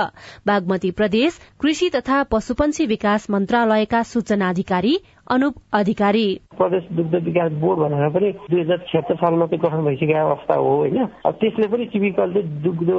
बागमती 0.47 0.90
प्रदेश 0.90 1.40
कृषि 1.61 1.90
तथा 1.95 2.23
पशुपन्छी 2.23 2.87
विकास 2.87 3.31
मन्त्रालयका 3.31 4.03
सूचना 4.03 4.49
अधिकारी 4.49 4.97
अनुप 5.31 5.55
अधिकारी। 5.73 6.40
प्रदेश 6.59 6.83
दुग्ध 6.93 7.14
विकास 7.14 7.53
बोर्ड 7.53 7.79
भनेर 7.81 8.09
पनि 8.09 8.31
दुई 8.51 8.61
हजार 8.61 8.79
छिहत्तर 8.79 9.14
सालमा 9.14 9.47
चाहिँ 9.47 9.61
गठन 9.61 9.85
भइसकेको 9.85 10.27
अवस्था 10.29 10.55
हो 10.55 10.77
होइन? 10.77 11.07
त्यसले 11.27 11.67
पनि 11.69 11.85
टिपिकल 11.85 12.33
दुग्ध 12.64 12.90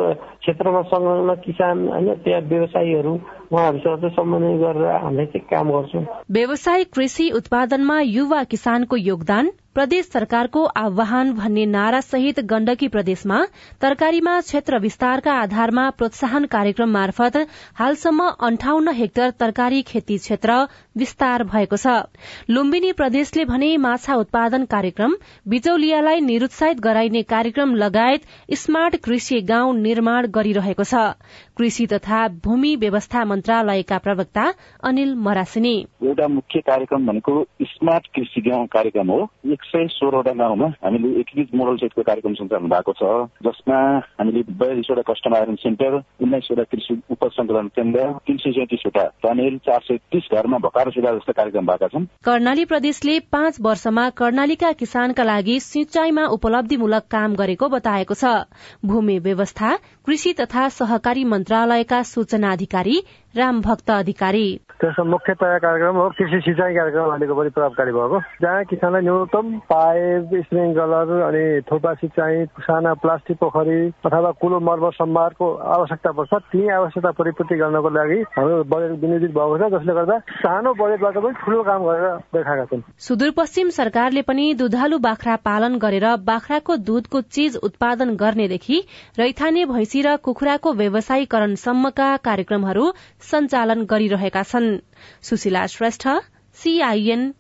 क्षेत्रमा 0.41 0.81
संलग्न 0.81 1.35
किसान 1.35 1.87
होइन 1.87 2.13
त्यहाँ 2.13 2.41
व्यवसायीहरू 2.41 3.17
उहाँहरूसँग 3.51 4.03
व्यवसायिक 6.31 6.93
कृषि 6.93 7.29
उत्पादनमा 7.35 7.99
युवा 8.01 8.43
किसानको 8.43 8.95
योगदान 8.97 9.51
प्रदेश 9.75 10.05
सरकारको 10.05 10.63
आह्वान 10.79 11.31
भन्ने 11.33 11.65
नारा 11.65 11.99
सहित 12.01 12.39
गण्डकी 12.49 12.87
प्रदेशमा 12.87 13.39
तरकारीमा 13.81 14.35
क्षेत्र 14.41 14.77
विस्तारका 14.79 15.31
आधारमा 15.39 15.89
प्रोत्साहन 15.97 16.45
कार्यक्रम 16.45 16.89
मार्फत 16.89 17.37
हालसम्म 17.79 18.27
अन्ठाउन्न 18.47 18.93
हेक्टर 18.99 19.29
तरकारी 19.39 19.81
खेती 19.81 20.17
क्षेत्र 20.17 20.55
विस्तार 20.97 21.43
भएको 21.43 21.77
छ। 21.77 21.95
लुम्बिनी 22.49 22.91
प्रदेशले 22.91 23.45
भने 23.45 23.75
माछा 23.77 24.15
उत्पादन 24.15 24.65
कार्यक्रम 24.65 25.15
बिचौलियालाई 25.47 26.19
निरुत्साहित 26.21 26.79
गराइने 26.79 27.23
कार्यक्रम 27.23 27.75
लगायत 27.75 28.21
स्मार्ट 28.55 28.95
कृषि 29.03 29.41
गाउँ 29.41 29.75
निर्माण 29.79 30.27
गरिरहेको 30.31 30.83
छ। 30.83 31.03
कृषि 31.57 31.85
तथा 31.87 32.27
भूमि 32.45 32.75
व्यवस्था 32.75 33.25
मन्त्रालयका 33.35 33.97
प्रवक्ता 33.99 34.43
अनिल 34.83 35.13
मरासिनी। 35.19 35.75
एउटा 36.03 36.27
मुख्य 36.31 36.59
कार्यक्रम 36.63 37.05
भनेको 37.07 37.33
स्मार्ट 37.65 38.07
कृषि 38.15 38.41
गाउँ 38.41 38.65
कार्यक्रम 38.71 39.11
हो। 39.11 39.19
एक 39.51 39.63
सय 39.65 39.87
सोह्रवटा 39.91 40.31
गाउँमा 40.39 40.67
हामीले 40.83 41.19
एकीकृत 41.19 41.55
मोडल 41.55 41.77
सेटको 41.77 42.03
कार्यक्रम 42.03 42.33
सञ्चालन 42.35 42.69
भएको 42.69 42.93
छ 42.95 43.03
जसमा 43.45 43.79
हामीले 44.19 44.41
बयालिसवटा 44.55 45.01
कस्टमर 45.09 45.53
सेन्टर 45.57 45.95
उन्नाइसवटा 45.95 46.63
कृषि 46.71 46.93
उपज 47.11 47.31
सङ्कलन 47.37 47.67
केन्द्र 47.75 48.05
तीन 48.27 48.37
सय 48.37 48.51
सैतिसवटा 48.51 49.03
टनेल 49.23 49.57
चार 49.65 49.81
सय 49.87 49.97
तीस 50.11 50.29
घरमा 50.33 50.57
भकार 50.65 50.91
सुधार 50.91 51.17
जस्ता 51.17 51.33
कार्यक्रम 51.33 51.65
भएका 51.67 51.87
छन्। 51.87 52.05
कर्णाली 52.25 52.65
प्रदेशले 52.65 53.19
पाँच 53.31 53.59
वर्षमा 53.61 54.09
कर्णालीका 54.21 54.71
किसानका 54.79 55.23
लागि 55.23 55.59
सिंचाईमा 55.61 56.25
उपलब्धिमूलक 56.37 57.07
काम 57.11 57.35
गरेको 57.35 57.69
बताएको 57.69 58.13
छ। 58.13 58.33
भूमि 58.85 59.17
व्यवस्था 59.19 59.75
कृषि 60.05 60.33
तथा 60.39 60.67
सहकारी 60.71 61.23
मन्त्रालयका 61.25 62.01
सूचना 62.05 62.51
अधिकारी 62.51 62.97
राम 63.35 63.61
भक्त 63.61 63.89
अधिकारी। 63.89 64.59
त्यसको 64.75 65.03
मुख्यतया 65.07 65.57
कार्यक्रम 65.65 65.95
हो 65.95 66.05
कृषि 66.17 66.39
सिँचाइ 66.45 66.73
कार्यक्रम 66.75 67.09
अहिलेको 67.11 67.35
पनि 67.35 67.49
प्रभावकारी 67.55 67.91
भएको। 67.95 68.19
जहाँ 68.43 68.63
किसानलाई 68.71 69.01
न्यूनतम 69.01 69.45
पाइप 69.71 70.33
स्प्रिङ्कलर 70.45 71.09
अनि 71.27 71.43
थोपा 71.71 71.93
सिँचाइ 72.01 72.45
साना 72.65 72.93
प्लास्टिक 72.99 73.37
पोखरी 73.39 73.79
अथवा 74.05 74.31
कुलो 74.41 74.59
मर्मर 74.59 74.91
सम्भारको 74.99 75.47
आवश्यकता 75.75 76.11
पर्छ। 76.11 76.33
ती 76.51 76.67
आवश्यकता 76.69 77.11
परिपूर्ति 77.19 77.55
गर्नको 77.55 77.89
लागि 77.89 78.19
हाम्रो 78.35 78.63
बजेट 78.67 78.91
विनियोजित 78.99 79.31
भएको 79.31 79.57
छ 79.57 79.71
जसले 79.75 79.93
गर्दा 79.95 80.17
सानो 80.43 80.73
बजेटबाट 80.75 81.15
पनि 81.23 81.33
ठूलो 81.39 81.63
काम 81.63 81.81
गरेर 81.85 82.05
देखाएका 82.35 82.65
छन्। 82.65 82.83
सुदूरपश्चिम 83.07 83.69
सरकारले 83.79 84.21
पनि 84.27 84.45
दुधालु 84.59 84.97
बाख्रा 84.99 85.35
पालन 85.47 85.79
गरेर 85.79 86.07
बाख्राको 86.25 86.77
दूधको 86.83 87.21
चीज 87.31 87.55
उत्पादन 87.63 88.15
गर्नेदेखि 88.15 88.77
रैथाने 89.19 89.65
भैँसी 89.65 90.01
र 90.01 90.15
कुखुराको 90.25 90.73
व्यवसायीकरणसम्मका 90.75 92.09
कार्यक्रमहरू 92.27 92.85
सञ्चालन 93.31 93.85
गरिरहेका 93.85 94.43
छन्। 94.43 94.64
सुशीला 95.23 95.65
श्रेष्ठ 95.67 96.07
सीआईएन 96.57 97.33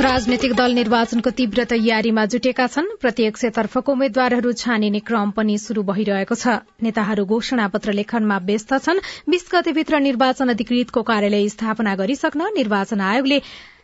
राजनैतिक 0.00 0.52
दल 0.54 0.72
निर्वाचनको 0.72 1.30
तीव्र 1.30 1.64
तयारीमा 1.70 2.24
जुटेका 2.32 2.66
छन्। 2.66 2.88
प्रत्येक 3.00 3.34
क्षेत्रफको 3.34 3.92
उम्मेद्वारहरू 3.92 4.52
छानिने 4.52 5.00
क्रम 5.08 5.30
पनि 5.36 5.56
शुरू 5.58 5.82
भइरहेको 5.82 6.34
छ। 6.34 6.54
नेताहरू 6.82 7.24
घोषणा 7.24 7.66
पत्र 7.74 7.92
लेखनमा 7.92 8.38
व्यस्त 8.46 8.74
छन्। 8.86 9.02
बीस 9.28 9.48
गतेभित्र 9.54 9.98
निर्वाचन 10.00 10.48
अधिकृतको 10.48 11.02
कार्यालय 11.02 11.48
स्थापना 11.48 11.94
गरिसक्न 11.96 12.40
निर्वाचन 12.56 13.00
आयोगले 13.00 13.38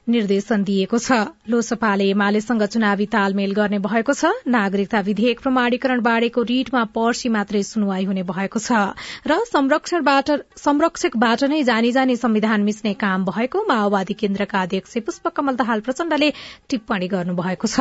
निर्देशन 0.08 0.62
दिएको 0.64 0.98
छ। 0.98 1.12
लोसपाले 1.48 2.04
एमालेसँग 2.10 2.62
चुनावी 2.66 3.06
तालमेल 3.06 3.52
गर्ने 3.54 3.78
भएको 3.78 4.12
छ। 4.12 4.24
नागरिकता 4.48 5.00
विधेयक 5.00 5.40
प्रमाणीकरण 5.40 6.00
बारेको 6.02 6.42
रिटमा 6.42 6.82
पर्सी 6.90 7.28
मात्रै 7.28 7.62
सुनवाई 7.62 8.04
हुने 8.04 8.22
भएको 8.24 8.58
छ। 8.58 8.98
र 9.24 9.38
संरक्षकबाट 9.46 11.42
नै 11.44 11.62
जानी 11.62 11.92
जानी 11.92 12.16
संविधान 12.16 12.60
मिच्ने 12.62 12.94
काम 12.96 13.24
भएको 13.24 13.64
माओवादी 13.68 14.14
केन्द्रका 14.16 14.62
अध्यक्ष 14.62 14.98
पुष्पकमल 15.06 15.54
दाहाल 15.56 15.80
प्रचण्डले 15.80 16.30
टिप्पणी 16.68 17.08
गर्नुभएको 17.08 17.66
छ। 17.66 17.78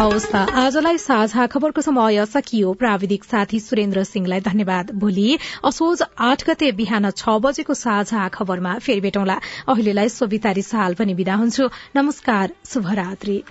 आजलाई 0.00 0.98
साझा 0.98 1.46
खबरको 1.46 1.80
समय 1.82 2.24
सकियो। 2.26 2.72
प्राविधिक 2.74 3.24
साथी 3.24 3.60
सुरेन्द्र 3.60 4.04
सिंहलाई 4.04 4.40
धन्यवाद। 4.40 4.90
भोलि 4.94 5.38
असोज 5.64 6.02
आठ 6.20 6.48
गते 6.48 6.70
बिहान 6.78 7.10
छ 7.12 7.36
बजेको 7.42 7.74
साझा 7.74 8.28
खबरमा 8.30 8.78
फेरि 8.80 9.00
भेटौँला। 9.00 9.36
अहिलेलाई 9.68 10.08
सोभितारी 10.10 10.62
साल 10.62 10.94
पनि 10.94 11.14
विदा 11.14 11.38
हुन्छु 11.40 11.68
नमस्कार 11.96 12.52
शुभरात्री। 12.72 13.42